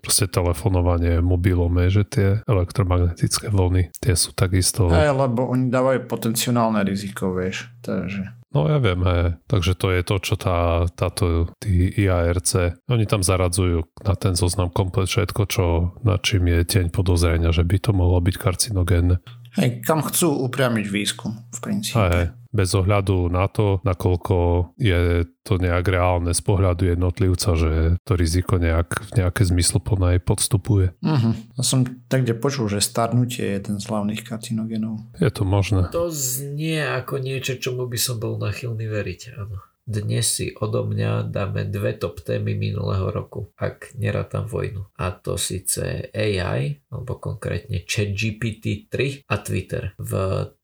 proste 0.00 0.30
telefonovanie 0.30 1.18
mobilom, 1.18 1.74
že 1.90 2.02
tie 2.06 2.28
elektromagnetické 2.46 3.50
vlny, 3.50 3.90
tie 3.98 4.14
sú 4.14 4.30
takisto... 4.36 4.86
Aj, 4.88 5.10
lebo 5.10 5.50
oni 5.50 5.68
dávajú 5.72 6.06
potenciálne 6.06 6.80
riziko, 6.86 7.34
vieš. 7.34 7.68
Takže 7.82 8.43
No 8.54 8.70
ja 8.70 8.78
viem, 8.78 9.02
he. 9.02 9.34
takže 9.50 9.74
to 9.74 9.90
je 9.90 10.06
to, 10.06 10.16
čo 10.22 10.38
tá, 10.38 10.86
táto 10.94 11.50
tí 11.58 11.90
IARC, 11.90 12.78
oni 12.86 13.02
tam 13.02 13.26
zaradzujú 13.26 13.82
na 14.06 14.14
ten 14.14 14.38
zoznam 14.38 14.70
komplet 14.70 15.10
všetko, 15.10 15.42
čo 15.50 15.64
na 16.06 16.22
čím 16.22 16.46
je 16.46 16.62
tieň 16.62 16.94
podozrenia, 16.94 17.50
že 17.50 17.66
by 17.66 17.82
to 17.82 17.90
mohlo 17.90 18.22
byť 18.22 18.36
karcinogénne. 18.38 19.18
Hej, 19.58 19.82
kam 19.82 20.06
chcú 20.06 20.46
upriamiť 20.46 20.86
výskum 20.86 21.50
v 21.50 21.58
princípe. 21.58 21.98
Hej, 21.98 22.26
bez 22.54 22.70
ohľadu 22.70 23.26
na 23.34 23.50
to, 23.50 23.82
nakoľko 23.82 24.70
je 24.78 25.26
to 25.42 25.58
nejak 25.58 25.84
reálne 25.90 26.30
z 26.30 26.38
pohľadu 26.40 26.86
jednotlivca, 26.94 27.58
že 27.58 27.98
to 28.06 28.14
riziko 28.14 28.62
nejak, 28.62 29.12
nejaké 29.18 29.42
zmysluplné 29.42 30.22
podstupuje. 30.22 30.94
Uh-huh. 31.02 31.34
Ja 31.58 31.62
som 31.66 31.82
tak, 32.06 32.24
kde 32.24 32.38
počul, 32.38 32.70
že 32.70 32.78
starnutie 32.78 33.42
je 33.42 33.54
jeden 33.58 33.76
z 33.82 33.84
hlavných 33.90 34.22
karcinogenov. 34.22 35.02
Je 35.18 35.28
to 35.34 35.42
možné. 35.42 35.90
To 35.90 36.08
znie 36.14 36.80
ako 36.80 37.18
niečo, 37.18 37.58
čomu 37.58 37.90
by 37.90 37.98
som 37.98 38.22
bol 38.22 38.38
nachylný 38.38 38.86
veriť, 38.86 39.34
áno. 39.34 39.58
Dnes 39.84 40.24
si 40.24 40.56
odo 40.56 40.88
mňa 40.88 41.28
dáme 41.28 41.68
dve 41.68 41.92
top 41.92 42.24
témy 42.24 42.56
minulého 42.56 43.12
roku, 43.12 43.52
ak 43.60 43.92
nerátam 44.00 44.48
vojnu. 44.48 44.88
A 44.96 45.12
to 45.12 45.36
síce 45.36 46.08
AI, 46.08 46.80
alebo 46.88 47.20
konkrétne 47.20 47.84
ChatGPT 47.84 48.88
3 48.88 49.28
a 49.28 49.36
Twitter. 49.44 49.92
V 50.00 50.12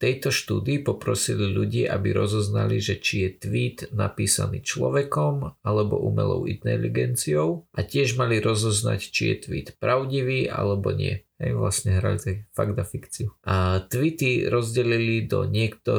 tejto 0.01 0.33
štúdii 0.33 0.81
poprosili 0.81 1.53
ľudí, 1.53 1.85
aby 1.85 2.17
rozoznali, 2.17 2.81
že 2.81 2.97
či 2.97 3.29
je 3.29 3.31
tweet 3.45 3.79
napísaný 3.93 4.65
človekom 4.65 5.61
alebo 5.61 6.01
umelou 6.01 6.49
inteligenciou 6.49 7.69
a 7.77 7.85
tiež 7.85 8.17
mali 8.17 8.41
rozoznať, 8.41 9.01
či 9.05 9.23
je 9.31 9.37
tweet 9.37 9.69
pravdivý 9.77 10.49
alebo 10.49 10.97
nie. 10.97 11.29
Hej, 11.41 11.57
vlastne 11.57 11.97
hrali 11.97 12.21
tak 12.21 12.45
fakt 12.53 12.77
a 12.77 12.85
fikciu. 12.85 13.33
A 13.49 13.81
tweety 13.89 14.45
rozdelili 14.53 15.25
do, 15.25 15.49
niekto, 15.49 15.93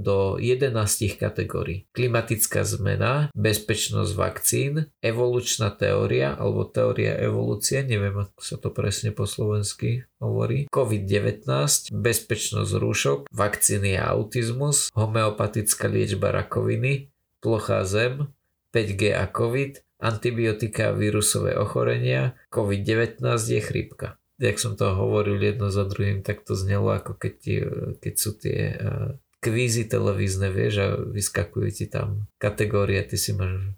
do 0.00 0.40
11 0.40 0.72
kategórií. 1.20 1.84
Klimatická 1.92 2.64
zmena, 2.64 3.28
bezpečnosť 3.36 4.12
vakcín, 4.16 4.88
evolučná 5.04 5.68
teória 5.76 6.32
alebo 6.32 6.64
teória 6.64 7.12
evolúcie, 7.20 7.84
neviem 7.84 8.24
ako 8.24 8.40
sa 8.40 8.56
to 8.56 8.72
presne 8.72 9.12
po 9.12 9.28
slovensky 9.28 10.08
hovorí, 10.16 10.64
COVID-19, 10.72 11.44
bezpečnosť 11.92 12.72
rúšok, 12.80 13.18
vakcíny 13.28 14.00
a 14.00 14.16
autizmus, 14.16 14.88
homeopatická 14.96 15.92
liečba 15.92 16.32
rakoviny, 16.32 17.12
plochá 17.44 17.84
zem, 17.84 18.32
5G 18.72 19.12
a 19.12 19.28
COVID, 19.28 20.00
antibiotika 20.00 20.88
a 20.88 20.96
vírusové 20.96 21.52
ochorenia, 21.52 22.32
COVID-19 22.48 23.20
je 23.44 23.60
chrípka 23.60 24.16
jak 24.36 24.56
som 24.60 24.76
to 24.76 24.92
hovoril 24.92 25.40
jedno 25.40 25.72
za 25.72 25.88
druhým, 25.88 26.20
tak 26.20 26.44
to 26.44 26.52
znelo 26.52 26.92
ako 26.92 27.16
keď, 27.16 27.32
ti, 27.40 27.54
keď 28.00 28.14
sú 28.14 28.30
tie 28.36 28.58
uh, 28.76 29.08
kvízy 29.40 29.88
televízne, 29.88 30.52
vieš, 30.52 30.74
a 30.82 30.88
vyskakujú 30.96 31.68
ti 31.72 31.86
tam 31.88 32.28
kategórie, 32.36 33.00
ty 33.04 33.16
si 33.16 33.32
máš 33.32 33.76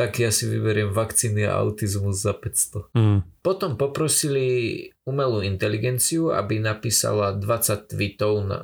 tak 0.00 0.16
ja 0.16 0.30
si 0.32 0.48
vyberiem 0.48 0.94
vakcíny 0.94 1.44
a 1.44 1.60
autizmus 1.60 2.22
za 2.22 2.32
500. 2.32 2.94
Mm. 2.96 3.20
Potom 3.44 3.76
poprosili 3.76 4.88
umelú 5.04 5.44
inteligenciu, 5.44 6.32
aby 6.32 6.56
napísala 6.56 7.36
20 7.36 7.90
tweetov 7.90 8.48
na, 8.48 8.58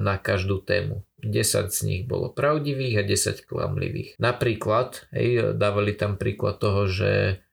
na 0.00 0.16
každú 0.18 0.58
tému. 0.64 1.06
10 1.22 1.70
z 1.70 1.80
nich 1.86 2.02
bolo 2.08 2.34
pravdivých 2.34 2.98
a 2.98 3.06
10 3.06 3.46
klamlivých. 3.46 4.18
Napríklad, 4.18 5.06
hej, 5.14 5.54
dávali 5.54 5.94
tam 5.94 6.18
príklad 6.18 6.58
toho, 6.58 6.90
že 6.90 7.44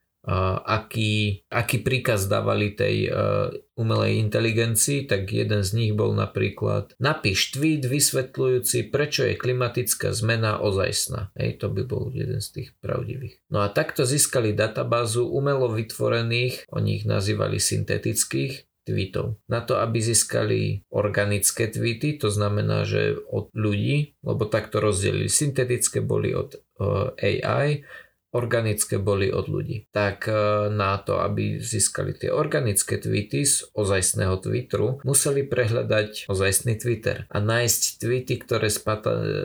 aký, 0.65 1.43
aký 1.47 1.77
príkaz 1.79 2.27
dávali 2.27 2.75
tej 2.75 3.07
uh, 3.07 3.49
umelej 3.79 4.19
inteligencii, 4.19 5.07
tak 5.07 5.31
jeden 5.31 5.63
z 5.63 5.71
nich 5.75 5.91
bol 5.95 6.11
napríklad 6.11 6.93
napíš 6.99 7.55
tweet 7.55 7.87
vysvetľujúci, 7.87 8.91
prečo 8.91 9.23
je 9.23 9.39
klimatická 9.39 10.11
zmena 10.11 10.59
ozajstná. 10.59 11.31
Hej, 11.39 11.63
to 11.63 11.71
by 11.71 11.87
bol 11.87 12.11
jeden 12.11 12.43
z 12.43 12.47
tých 12.61 12.69
pravdivých. 12.83 13.39
No 13.47 13.63
a 13.63 13.71
takto 13.71 14.03
získali 14.03 14.51
databázu 14.51 15.23
umelo 15.23 15.71
vytvorených, 15.71 16.67
oni 16.69 17.03
ich 17.03 17.05
nazývali 17.07 17.57
syntetických, 17.57 18.69
tweetov. 18.89 19.37
Na 19.45 19.61
to, 19.61 19.77
aby 19.77 20.01
získali 20.01 20.81
organické 20.89 21.69
tweety, 21.69 22.17
to 22.17 22.33
znamená, 22.33 22.89
že 22.89 23.21
od 23.29 23.53
ľudí, 23.53 24.17
lebo 24.25 24.49
takto 24.49 24.81
rozdelili. 24.81 25.29
Syntetické 25.29 26.01
boli 26.01 26.33
od 26.33 26.57
uh, 26.57 27.13
AI, 27.21 27.85
organické 28.31 29.01
boli 29.01 29.33
od 29.33 29.49
ľudí. 29.49 29.89
Tak 29.89 30.29
e, 30.29 30.33
na 30.69 31.01
to, 31.01 31.17
aby 31.21 31.57
získali 31.57 32.13
tie 32.13 32.29
organické 32.29 33.01
tweety 33.01 33.41
z 33.45 33.65
ozajstného 33.73 34.37
Twitteru, 34.37 35.01
museli 35.01 35.45
prehľadať 35.45 36.29
ozajstný 36.29 36.77
Twitter 36.77 37.25
a 37.29 37.37
nájsť 37.41 37.81
tweety, 38.01 38.35
ktoré 38.41 38.69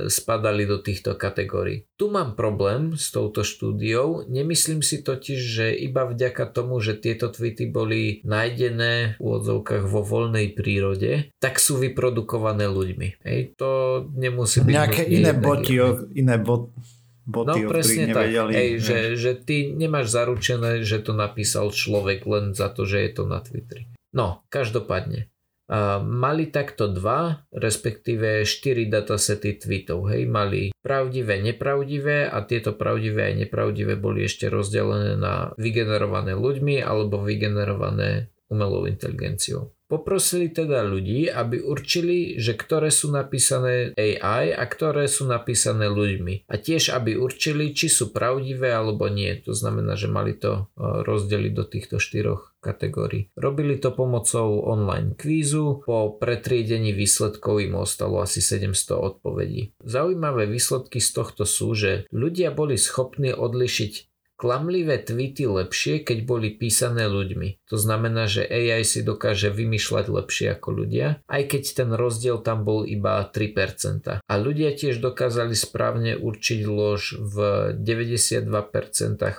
spadali 0.09 0.63
do 0.69 0.79
týchto 0.81 1.17
kategórií. 1.17 1.89
Tu 1.97 2.11
mám 2.11 2.37
problém 2.37 2.99
s 2.99 3.09
touto 3.15 3.47
štúdiou. 3.47 4.27
Nemyslím 4.29 4.85
si 4.85 5.01
totiž, 5.01 5.41
že 5.41 5.67
iba 5.73 6.05
vďaka 6.05 6.45
tomu, 6.51 6.83
že 6.83 6.99
tieto 6.99 7.31
tweety 7.33 7.71
boli 7.71 8.21
nájdené 8.27 9.17
v 9.17 9.21
úvodzovkách 9.23 9.85
vo 9.87 10.03
voľnej 10.05 10.53
prírode, 10.53 11.33
tak 11.41 11.57
sú 11.63 11.81
vyprodukované 11.81 12.69
ľuďmi. 12.69 13.09
Hej, 13.25 13.57
to 13.57 13.71
nemusí 14.13 14.61
byť... 14.61 14.75
Nejaké 14.75 15.03
iné 15.09 15.33
boty, 15.33 15.75
iné 16.19 16.37
boty 16.37 16.94
boty, 17.25 17.61
no 17.65 17.69
presne 17.73 18.13
tak, 18.13 18.29
Hej, 18.53 18.71
že, 18.81 18.99
že 19.17 19.33
ty 19.37 19.73
nemáš 19.73 20.13
zaručené, 20.13 20.85
že 20.85 21.01
to 21.01 21.17
napísal 21.17 21.73
človek 21.73 22.25
len 22.29 22.53
za 22.53 22.69
to, 22.71 22.85
že 22.85 23.05
je 23.05 23.11
to 23.17 23.25
na 23.25 23.41
Twitteri. 23.41 23.89
No, 24.15 24.47
každopádne. 24.53 25.33
A 25.65 25.97
mali 25.97 26.53
takto 26.53 26.93
dva, 26.93 27.49
respektíve 27.49 28.45
štyri 28.45 28.85
datasety 28.85 29.57
tweetov. 29.57 30.13
Hej, 30.13 30.29
mali 30.29 30.77
pravdivé, 30.85 31.41
nepravdivé 31.41 32.29
a 32.29 32.45
tieto 32.45 32.77
pravdivé 32.77 33.33
a 33.33 33.37
nepravdivé 33.37 33.97
boli 33.97 34.29
ešte 34.29 34.53
rozdelené 34.53 35.17
na 35.17 35.57
vygenerované 35.57 36.37
ľuďmi 36.37 36.85
alebo 36.85 37.25
vygenerované 37.25 38.29
umelou 38.53 38.85
inteligenciou. 38.85 39.73
Poprosili 39.95 40.51
teda 40.51 40.83
ľudí, 40.83 41.31
aby 41.31 41.63
určili, 41.63 42.35
že 42.43 42.59
ktoré 42.59 42.91
sú 42.91 43.15
napísané 43.15 43.95
AI 43.95 44.51
a 44.51 44.67
ktoré 44.67 45.07
sú 45.07 45.23
napísané 45.31 45.87
ľuďmi. 45.87 46.51
A 46.51 46.59
tiež, 46.59 46.91
aby 46.91 47.15
určili, 47.15 47.71
či 47.71 47.87
sú 47.87 48.11
pravdivé 48.11 48.75
alebo 48.75 49.07
nie. 49.07 49.31
To 49.47 49.55
znamená, 49.55 49.95
že 49.95 50.11
mali 50.11 50.35
to 50.35 50.67
e, 50.75 50.83
rozdeliť 51.07 51.53
do 51.55 51.63
týchto 51.63 52.03
štyroch 52.03 52.59
kategórií. 52.59 53.31
Robili 53.39 53.79
to 53.79 53.95
pomocou 53.95 54.67
online 54.67 55.15
kvízu, 55.15 55.87
po 55.87 56.19
pretriedení 56.19 56.91
výsledkov 56.91 57.63
im 57.63 57.79
ostalo 57.79 58.19
asi 58.19 58.43
700 58.43 58.99
odpovedí. 58.99 59.79
Zaujímavé 59.79 60.51
výsledky 60.51 60.99
z 60.99 61.15
tohto 61.15 61.47
sú, 61.47 61.79
že 61.79 62.11
ľudia 62.11 62.51
boli 62.51 62.75
schopní 62.75 63.31
odlišiť 63.31 64.14
Klamlivé 64.35 64.99
tweety 64.99 65.47
lepšie, 65.47 66.03
keď 66.03 66.19
boli 66.27 66.51
písané 66.51 67.07
ľuďmi. 67.07 67.71
To 67.71 67.79
znamená, 67.79 68.27
že 68.27 68.43
AI 68.43 68.83
si 68.83 69.07
dokáže 69.07 69.55
vymýšľať 69.55 70.05
lepšie 70.11 70.47
ako 70.59 70.85
ľudia, 70.85 71.23
aj 71.31 71.43
keď 71.55 71.63
ten 71.71 71.91
rozdiel 71.95 72.43
tam 72.43 72.67
bol 72.67 72.83
iba 72.83 73.23
3%. 73.23 74.19
A 74.19 74.33
ľudia 74.35 74.75
tiež 74.75 74.99
dokázali 74.99 75.55
správne 75.55 76.19
určiť 76.19 76.61
lož 76.67 77.15
v 77.15 77.37
92% 77.79 78.51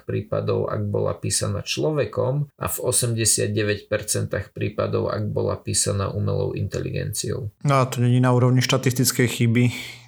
prípadov, 0.08 0.72
ak 0.72 0.82
bola 0.88 1.12
písaná 1.20 1.60
človekom 1.60 2.56
a 2.56 2.68
v 2.72 2.78
89% 2.80 3.92
prípadov, 4.56 5.12
ak 5.12 5.24
bola 5.28 5.60
písaná 5.60 6.08
umelou 6.08 6.56
inteligenciou. 6.56 7.52
No 7.68 7.74
a 7.80 7.86
to 7.86 8.00
není 8.00 8.24
na 8.24 8.32
úrovni 8.32 8.64
štatistickej 8.64 9.28
chyby 9.28 9.64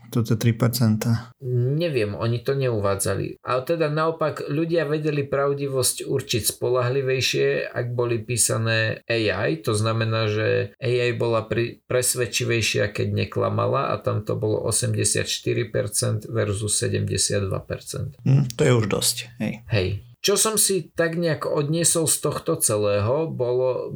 toto 0.09 0.39
3%. 0.39 1.41
Neviem, 1.77 2.17
oni 2.17 2.41
to 2.41 2.57
neuvádzali. 2.57 3.41
Ale 3.43 3.61
teda 3.63 3.87
naopak 3.91 4.47
ľudia 4.47 4.87
vedeli 4.89 5.27
pravdivosť 5.27 6.07
určiť 6.07 6.43
spolahlivejšie, 6.57 7.71
ak 7.71 7.85
boli 7.93 8.21
písané 8.21 9.05
AI. 9.05 9.61
To 9.67 9.75
znamená, 9.77 10.27
že 10.31 10.77
AI 10.81 11.13
bola 11.13 11.45
pri, 11.45 11.83
presvedčivejšia, 11.85 12.89
keď 12.91 13.27
neklamala 13.27 13.93
a 13.93 13.99
tam 14.01 14.23
to 14.23 14.33
bolo 14.35 14.63
84% 14.65 16.27
versus 16.27 16.73
72%. 16.79 18.23
Hm, 18.23 18.43
to 18.57 18.61
je 18.63 18.71
už 18.73 18.85
dosť. 18.87 19.15
Hej. 19.39 19.53
Hej. 19.69 19.89
Čo 20.27 20.35
som 20.35 20.55
si 20.57 20.89
tak 20.91 21.15
nejak 21.15 21.45
odniesol 21.45 22.09
z 22.09 22.17
tohto 22.19 22.57
celého, 22.57 23.29
bolo, 23.29 23.93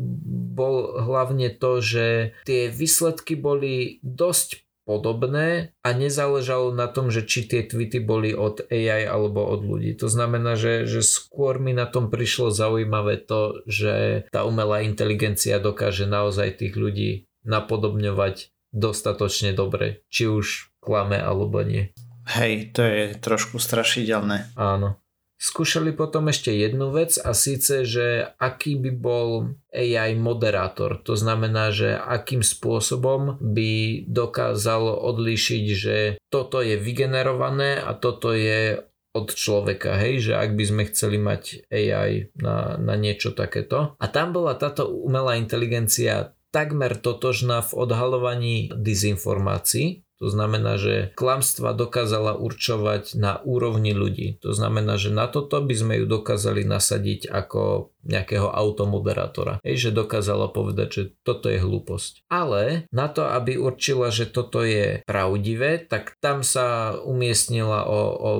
bol 0.53 1.01
hlavne 1.01 1.49
to, 1.51 1.81
že 1.81 2.37
tie 2.45 2.69
výsledky 2.69 3.35
boli 3.35 3.99
dosť 3.99 4.63
podobné 4.91 5.71
a 5.87 5.95
nezáležalo 5.95 6.75
na 6.75 6.91
tom, 6.91 7.07
že 7.07 7.23
či 7.23 7.47
tie 7.47 7.63
tweety 7.63 8.03
boli 8.03 8.35
od 8.35 8.67
AI 8.67 9.07
alebo 9.07 9.47
od 9.47 9.63
ľudí. 9.63 9.95
To 10.03 10.11
znamená, 10.11 10.59
že, 10.59 10.83
že 10.83 10.99
skôr 10.99 11.63
mi 11.63 11.71
na 11.71 11.87
tom 11.87 12.11
prišlo 12.11 12.51
zaujímavé 12.51 13.23
to, 13.23 13.63
že 13.63 14.27
tá 14.35 14.43
umelá 14.43 14.83
inteligencia 14.83 15.63
dokáže 15.63 16.03
naozaj 16.03 16.59
tých 16.59 16.75
ľudí 16.75 17.11
napodobňovať 17.47 18.51
dostatočne 18.75 19.55
dobre, 19.55 20.03
či 20.11 20.27
už 20.27 20.75
klame 20.83 21.15
alebo 21.15 21.63
nie. 21.63 21.95
Hej, 22.37 22.77
to 22.77 22.85
je 22.85 23.03
trošku 23.17 23.57
strašidelné. 23.57 24.53
Áno. 24.53 25.00
Skúšali 25.41 25.97
potom 25.97 26.29
ešte 26.29 26.53
jednu 26.53 26.93
vec 26.93 27.17
a 27.17 27.33
síce, 27.33 27.81
že 27.81 28.29
aký 28.37 28.77
by 28.77 28.91
bol 28.93 29.57
AI 29.73 30.13
moderátor. 30.13 31.01
To 31.01 31.17
znamená, 31.17 31.73
že 31.73 31.97
akým 31.97 32.45
spôsobom 32.45 33.41
by 33.41 34.05
dokázal 34.05 35.01
odlíšiť, 35.01 35.65
že 35.73 35.97
toto 36.29 36.61
je 36.61 36.77
vygenerované 36.77 37.81
a 37.81 37.97
toto 37.97 38.37
je 38.37 38.85
od 39.17 39.27
človeka, 39.33 39.97
hej, 39.97 40.29
že 40.29 40.33
ak 40.37 40.53
by 40.53 40.63
sme 40.63 40.83
chceli 40.93 41.17
mať 41.17 41.67
AI 41.73 42.31
na, 42.37 42.77
na 42.77 42.93
niečo 42.93 43.33
takéto. 43.33 43.97
A 43.97 44.05
tam 44.13 44.37
bola 44.37 44.53
táto 44.55 44.87
umelá 44.87 45.41
inteligencia 45.41 46.37
takmer 46.53 46.99
totožná 46.99 47.65
v 47.65 47.71
odhalovaní 47.75 48.57
dezinformácií, 48.71 50.03
To 50.21 50.29
znamená, 50.29 50.77
že 50.77 51.09
klamstva 51.17 51.73
dokázala 51.73 52.37
určovať 52.37 53.17
na 53.17 53.41
úrovni 53.41 53.97
ľudí. 53.97 54.37
To 54.45 54.53
znamená, 54.53 55.01
že 55.01 55.09
na 55.09 55.25
toto 55.25 55.57
by 55.57 55.73
sme 55.73 55.93
ju 55.97 56.05
dokázali 56.05 56.61
nasadiť 56.61 57.25
ako 57.25 57.89
nejakého 58.05 58.45
automoderátora. 58.45 59.57
Hej, 59.65 59.89
že 59.89 59.97
dokázala 59.97 60.53
povedať, 60.53 60.87
že 60.93 61.03
toto 61.25 61.49
je 61.49 61.57
hlúposť. 61.57 62.29
Ale 62.29 62.85
na 62.93 63.09
to, 63.09 63.25
aby 63.25 63.57
určila, 63.57 64.13
že 64.13 64.29
toto 64.29 64.61
je 64.61 65.01
pravdivé, 65.09 65.81
tak 65.81 66.13
tam 66.21 66.45
sa 66.45 66.93
umiestnila 67.01 67.89
o, 67.89 67.99
o 68.13 68.31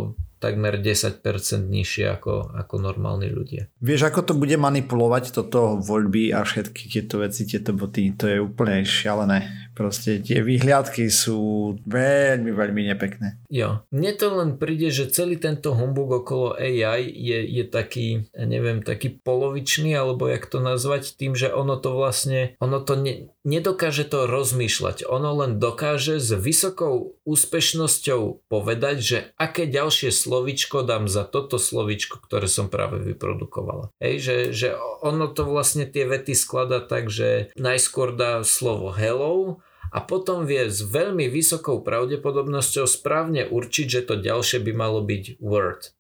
takmer 0.42 0.82
10% 0.82 1.22
nižšie 1.70 2.06
ako, 2.18 2.58
ako 2.58 2.76
normálni 2.82 3.30
ľudia. 3.30 3.70
Vieš, 3.78 4.10
ako 4.10 4.22
to 4.26 4.34
bude 4.34 4.58
manipulovať 4.58 5.38
toto 5.38 5.78
voľby 5.78 6.34
a 6.34 6.42
všetky 6.42 6.90
tieto 6.90 7.22
veci, 7.22 7.46
tieto 7.46 7.78
boty, 7.78 8.18
to 8.18 8.26
je 8.26 8.42
úplne 8.42 8.82
šialené. 8.82 9.70
Proste 9.72 10.20
tie 10.20 10.44
výhľadky 10.44 11.08
sú 11.08 11.74
veľmi, 11.88 12.52
veľmi 12.52 12.92
nepekné. 12.92 13.40
Jo. 13.48 13.88
Mne 13.88 14.12
to 14.20 14.28
len 14.36 14.50
príde, 14.60 14.92
že 14.92 15.08
celý 15.08 15.40
tento 15.40 15.72
humbug 15.72 16.12
okolo 16.24 16.60
AI 16.60 17.08
je, 17.08 17.40
je 17.48 17.64
taký, 17.64 18.28
ja 18.36 18.46
neviem, 18.46 18.84
taký 18.84 19.16
polovičný, 19.24 19.96
alebo 19.96 20.28
jak 20.28 20.44
to 20.52 20.60
nazvať, 20.60 21.16
tým, 21.16 21.40
že 21.40 21.48
ono 21.56 21.80
to 21.80 21.96
vlastne, 21.96 22.60
ono 22.60 22.84
to 22.84 23.00
ne, 23.00 23.32
nedokáže 23.48 24.06
to 24.06 24.28
rozmýšľať. 24.28 25.08
Ono 25.08 25.32
len 25.40 25.58
dokáže 25.58 26.20
s 26.20 26.30
vysokou 26.36 27.18
úspešnosťou 27.24 28.52
povedať, 28.52 28.98
že 29.00 29.18
aké 29.40 29.66
ďalšie 29.72 30.12
slovičko 30.12 30.84
dám 30.84 31.08
za 31.08 31.24
toto 31.24 31.56
slovičko, 31.56 32.20
ktoré 32.22 32.46
som 32.52 32.68
práve 32.68 33.00
vyprodukovala. 33.02 33.90
Hej, 34.04 34.16
že, 34.22 34.36
že 34.52 34.68
ono 35.02 35.32
to 35.32 35.48
vlastne 35.48 35.88
tie 35.88 36.06
vety 36.06 36.36
skladá 36.38 36.84
tak, 36.84 37.08
že 37.10 37.50
najskôr 37.56 38.14
dá 38.14 38.44
slovo 38.46 38.94
hello, 38.94 39.64
a 39.92 40.00
potom 40.00 40.48
vie 40.48 40.72
s 40.72 40.80
veľmi 40.82 41.28
vysokou 41.28 41.84
pravdepodobnosťou 41.84 42.88
správne 42.88 43.52
určiť, 43.52 43.88
že 43.92 44.02
to 44.08 44.16
ďalšie 44.18 44.64
by 44.64 44.72
malo 44.72 45.04
byť 45.04 45.38
word. 45.44 45.92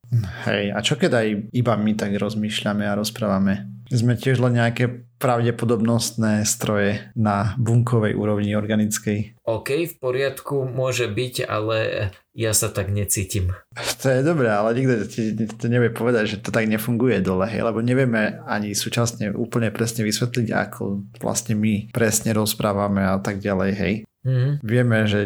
Hej, 0.43 0.75
a 0.75 0.79
čo 0.83 0.99
keď 0.99 1.11
aj 1.23 1.27
iba 1.55 1.73
my 1.79 1.95
tak 1.95 2.11
rozmýšľame 2.19 2.83
a 2.83 2.99
rozprávame? 2.99 3.71
Sme 3.91 4.15
tiež 4.15 4.39
len 4.39 4.55
nejaké 4.59 5.07
pravdepodobnostné 5.19 6.47
stroje 6.47 7.11
na 7.13 7.53
bunkovej 7.61 8.17
úrovni 8.17 8.57
organickej. 8.57 9.37
OK, 9.45 9.85
v 9.85 9.95
poriadku, 9.99 10.65
môže 10.65 11.05
byť, 11.11 11.45
ale 11.45 12.09
ja 12.33 12.51
sa 12.55 12.71
tak 12.71 12.89
necítim. 12.89 13.53
To 14.01 14.07
je 14.09 14.23
dobré, 14.23 14.49
ale 14.49 14.73
nikto 14.73 15.05
ti 15.05 15.35
to 15.35 15.67
nevie 15.67 15.91
povedať, 15.93 16.23
že 16.25 16.37
to 16.41 16.49
tak 16.49 16.65
nefunguje 16.65 17.21
dole, 17.21 17.45
hej, 17.45 17.61
lebo 17.61 17.83
nevieme 17.83 18.41
ani 18.47 18.73
súčasne 18.73 19.35
úplne 19.35 19.69
presne 19.69 20.07
vysvetliť, 20.07 20.47
ako 20.49 21.05
vlastne 21.21 21.53
my 21.59 21.93
presne 21.93 22.33
rozprávame 22.33 23.03
a 23.05 23.19
tak 23.21 23.43
ďalej, 23.43 23.71
hej. 23.77 23.93
Mm-hmm. 24.25 24.51
Vieme, 24.65 24.97
že 25.05 25.19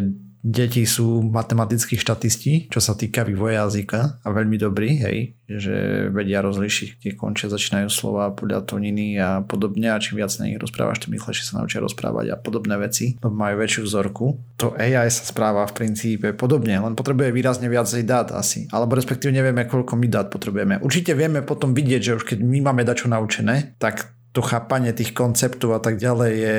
deti 0.46 0.86
sú 0.86 1.26
matematickí 1.26 1.98
štatisti, 1.98 2.70
čo 2.70 2.78
sa 2.78 2.94
týka 2.94 3.26
vývoja 3.26 3.66
jazyka 3.66 4.22
a 4.22 4.28
veľmi 4.30 4.62
dobrí, 4.62 5.02
hej, 5.02 5.34
že 5.50 6.08
vedia 6.14 6.46
rozlišiť, 6.46 7.02
kde 7.02 7.12
končia, 7.18 7.50
začínajú 7.50 7.90
slova 7.90 8.30
podľa 8.30 8.62
toniny 8.70 9.18
a 9.18 9.42
podobne 9.42 9.90
a 9.90 9.98
čím 9.98 10.22
viac 10.22 10.30
na 10.38 10.46
nich 10.46 10.62
rozprávaš, 10.62 11.02
tým 11.02 11.18
rýchlejšie 11.18 11.50
sa 11.50 11.58
naučia 11.58 11.82
rozprávať 11.82 12.30
a 12.30 12.38
podobné 12.38 12.78
veci, 12.78 13.18
lebo 13.18 13.34
majú 13.34 13.58
väčšiu 13.58 13.82
vzorku. 13.90 14.26
To 14.62 14.78
AI 14.78 15.10
sa 15.10 15.26
správa 15.26 15.66
v 15.66 15.74
princípe 15.74 16.38
podobne, 16.38 16.78
len 16.78 16.94
potrebuje 16.94 17.34
výrazne 17.34 17.66
viac 17.66 17.90
dát 18.06 18.30
asi, 18.38 18.70
alebo 18.70 18.94
respektíve 18.94 19.34
nevieme, 19.34 19.66
koľko 19.66 19.98
my 19.98 20.08
dát 20.10 20.30
potrebujeme. 20.30 20.78
Určite 20.78 21.18
vieme 21.18 21.42
potom 21.42 21.74
vidieť, 21.74 22.02
že 22.06 22.16
už 22.22 22.24
keď 22.24 22.38
my 22.46 22.70
máme 22.70 22.86
dačo 22.86 23.10
naučené, 23.10 23.74
tak 23.82 24.15
to 24.36 24.44
chápanie 24.44 24.92
tých 24.92 25.16
konceptov 25.16 25.72
a 25.72 25.80
tak 25.80 25.96
ďalej 25.96 26.32
je 26.36 26.58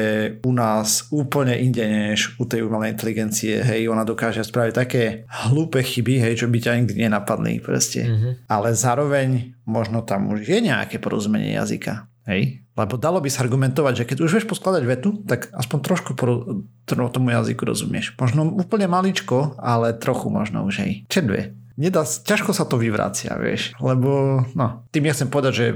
u 0.49 0.53
nás 0.57 1.13
úplne 1.13 1.53
inde 1.61 1.85
než 1.85 2.41
u 2.41 2.49
tej 2.49 2.65
umelej 2.65 2.97
inteligencie. 2.97 3.61
Hej, 3.61 3.93
ona 3.93 4.09
dokáže 4.09 4.41
spraviť 4.41 4.73
také 4.73 5.03
hlúpe 5.29 5.85
chyby, 5.85 6.17
hej, 6.25 6.41
čo 6.41 6.49
by 6.49 6.57
ťa 6.57 6.73
nikdy 6.81 7.05
nenapadli 7.05 7.61
proste. 7.61 8.09
Mm-hmm. 8.09 8.33
Ale 8.49 8.73
zároveň 8.73 9.53
možno 9.69 10.01
tam 10.01 10.33
už 10.33 10.49
je 10.49 10.59
nejaké 10.65 10.97
porozumenie 10.97 11.53
jazyka. 11.53 12.09
Hej? 12.25 12.65
Lebo 12.73 12.97
dalo 12.97 13.21
by 13.21 13.29
sa 13.29 13.45
argumentovať, 13.45 13.93
že 14.03 14.07
keď 14.09 14.19
už 14.25 14.33
vieš 14.41 14.49
poskladať 14.49 14.83
vetu, 14.89 15.21
tak 15.29 15.53
aspoň 15.53 15.79
trošku 15.85 16.11
pro, 16.17 16.65
tomu 16.89 17.29
jazyku 17.29 17.63
rozumieš. 17.63 18.17
Možno 18.17 18.49
úplne 18.57 18.89
maličko, 18.89 19.53
ale 19.61 19.93
trochu 19.93 20.33
možno 20.33 20.65
už 20.65 20.81
hej. 20.81 20.93
Čiže 21.13 21.29
dve 21.29 21.43
nedá, 21.77 22.03
ťažko 22.03 22.57
sa 22.57 22.65
to 22.65 22.81
vyvracia, 22.81 23.37
vieš, 23.37 23.77
lebo 23.79 24.43
no, 24.57 24.89
tým 24.91 25.07
ja 25.07 25.13
chcem 25.13 25.29
povedať, 25.29 25.53
že 25.53 25.67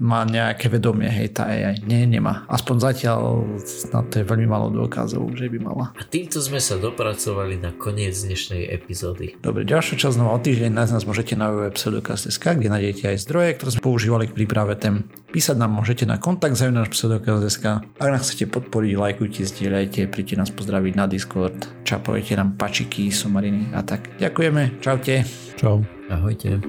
má 0.00 0.24
nejaké 0.24 0.72
vedomie, 0.72 1.06
hej, 1.06 1.36
tá 1.36 1.46
AI. 1.46 1.84
Nie, 1.84 2.08
nemá. 2.08 2.48
Aspoň 2.48 2.76
zatiaľ 2.80 3.44
na 3.92 4.00
to 4.00 4.20
je 4.20 4.24
veľmi 4.24 4.48
malo 4.48 4.72
dôkazov, 4.72 5.28
že 5.36 5.52
by 5.52 5.58
mala. 5.60 5.92
A 6.00 6.02
týmto 6.08 6.40
sme 6.40 6.58
sa 6.58 6.80
dopracovali 6.80 7.60
na 7.60 7.76
koniec 7.76 8.16
dnešnej 8.16 8.72
epizódy. 8.72 9.36
Dobre, 9.44 9.68
ďalšia 9.68 10.00
časť 10.00 10.16
znova 10.16 10.34
o 10.34 10.40
týždeň 10.40 10.72
nás, 10.72 10.88
nás 10.88 11.04
môžete 11.04 11.36
na 11.36 11.52
www.pseudokast.sk, 11.52 12.44
kde 12.56 12.68
nájdete 12.72 13.12
aj 13.12 13.16
zdroje, 13.20 13.48
ktoré 13.60 13.70
sme 13.76 13.84
používali 13.84 14.24
k 14.32 14.36
príprave 14.40 14.72
tém. 14.80 15.04
Písať 15.30 15.60
nám 15.60 15.70
môžete 15.76 16.08
na 16.08 16.16
kontakt 16.16 16.56
náš 16.56 16.88
pseudokast.sk. 16.96 17.84
Ak 18.00 18.08
nás 18.08 18.24
chcete 18.24 18.48
podporiť, 18.48 18.92
lajkujte, 18.96 19.44
zdieľajte, 19.44 20.08
príďte 20.08 20.40
nás 20.40 20.50
pozdraviť 20.50 20.92
na 20.96 21.04
Discord, 21.04 21.54
čapujete 21.84 22.34
nám 22.40 22.56
pačiky, 22.56 23.12
somariny 23.12 23.76
a 23.76 23.84
tak. 23.84 24.16
Ďakujeme, 24.16 24.80
čaute. 24.80 25.49
Čau. 25.56 25.84
Ahojte. 26.08 26.60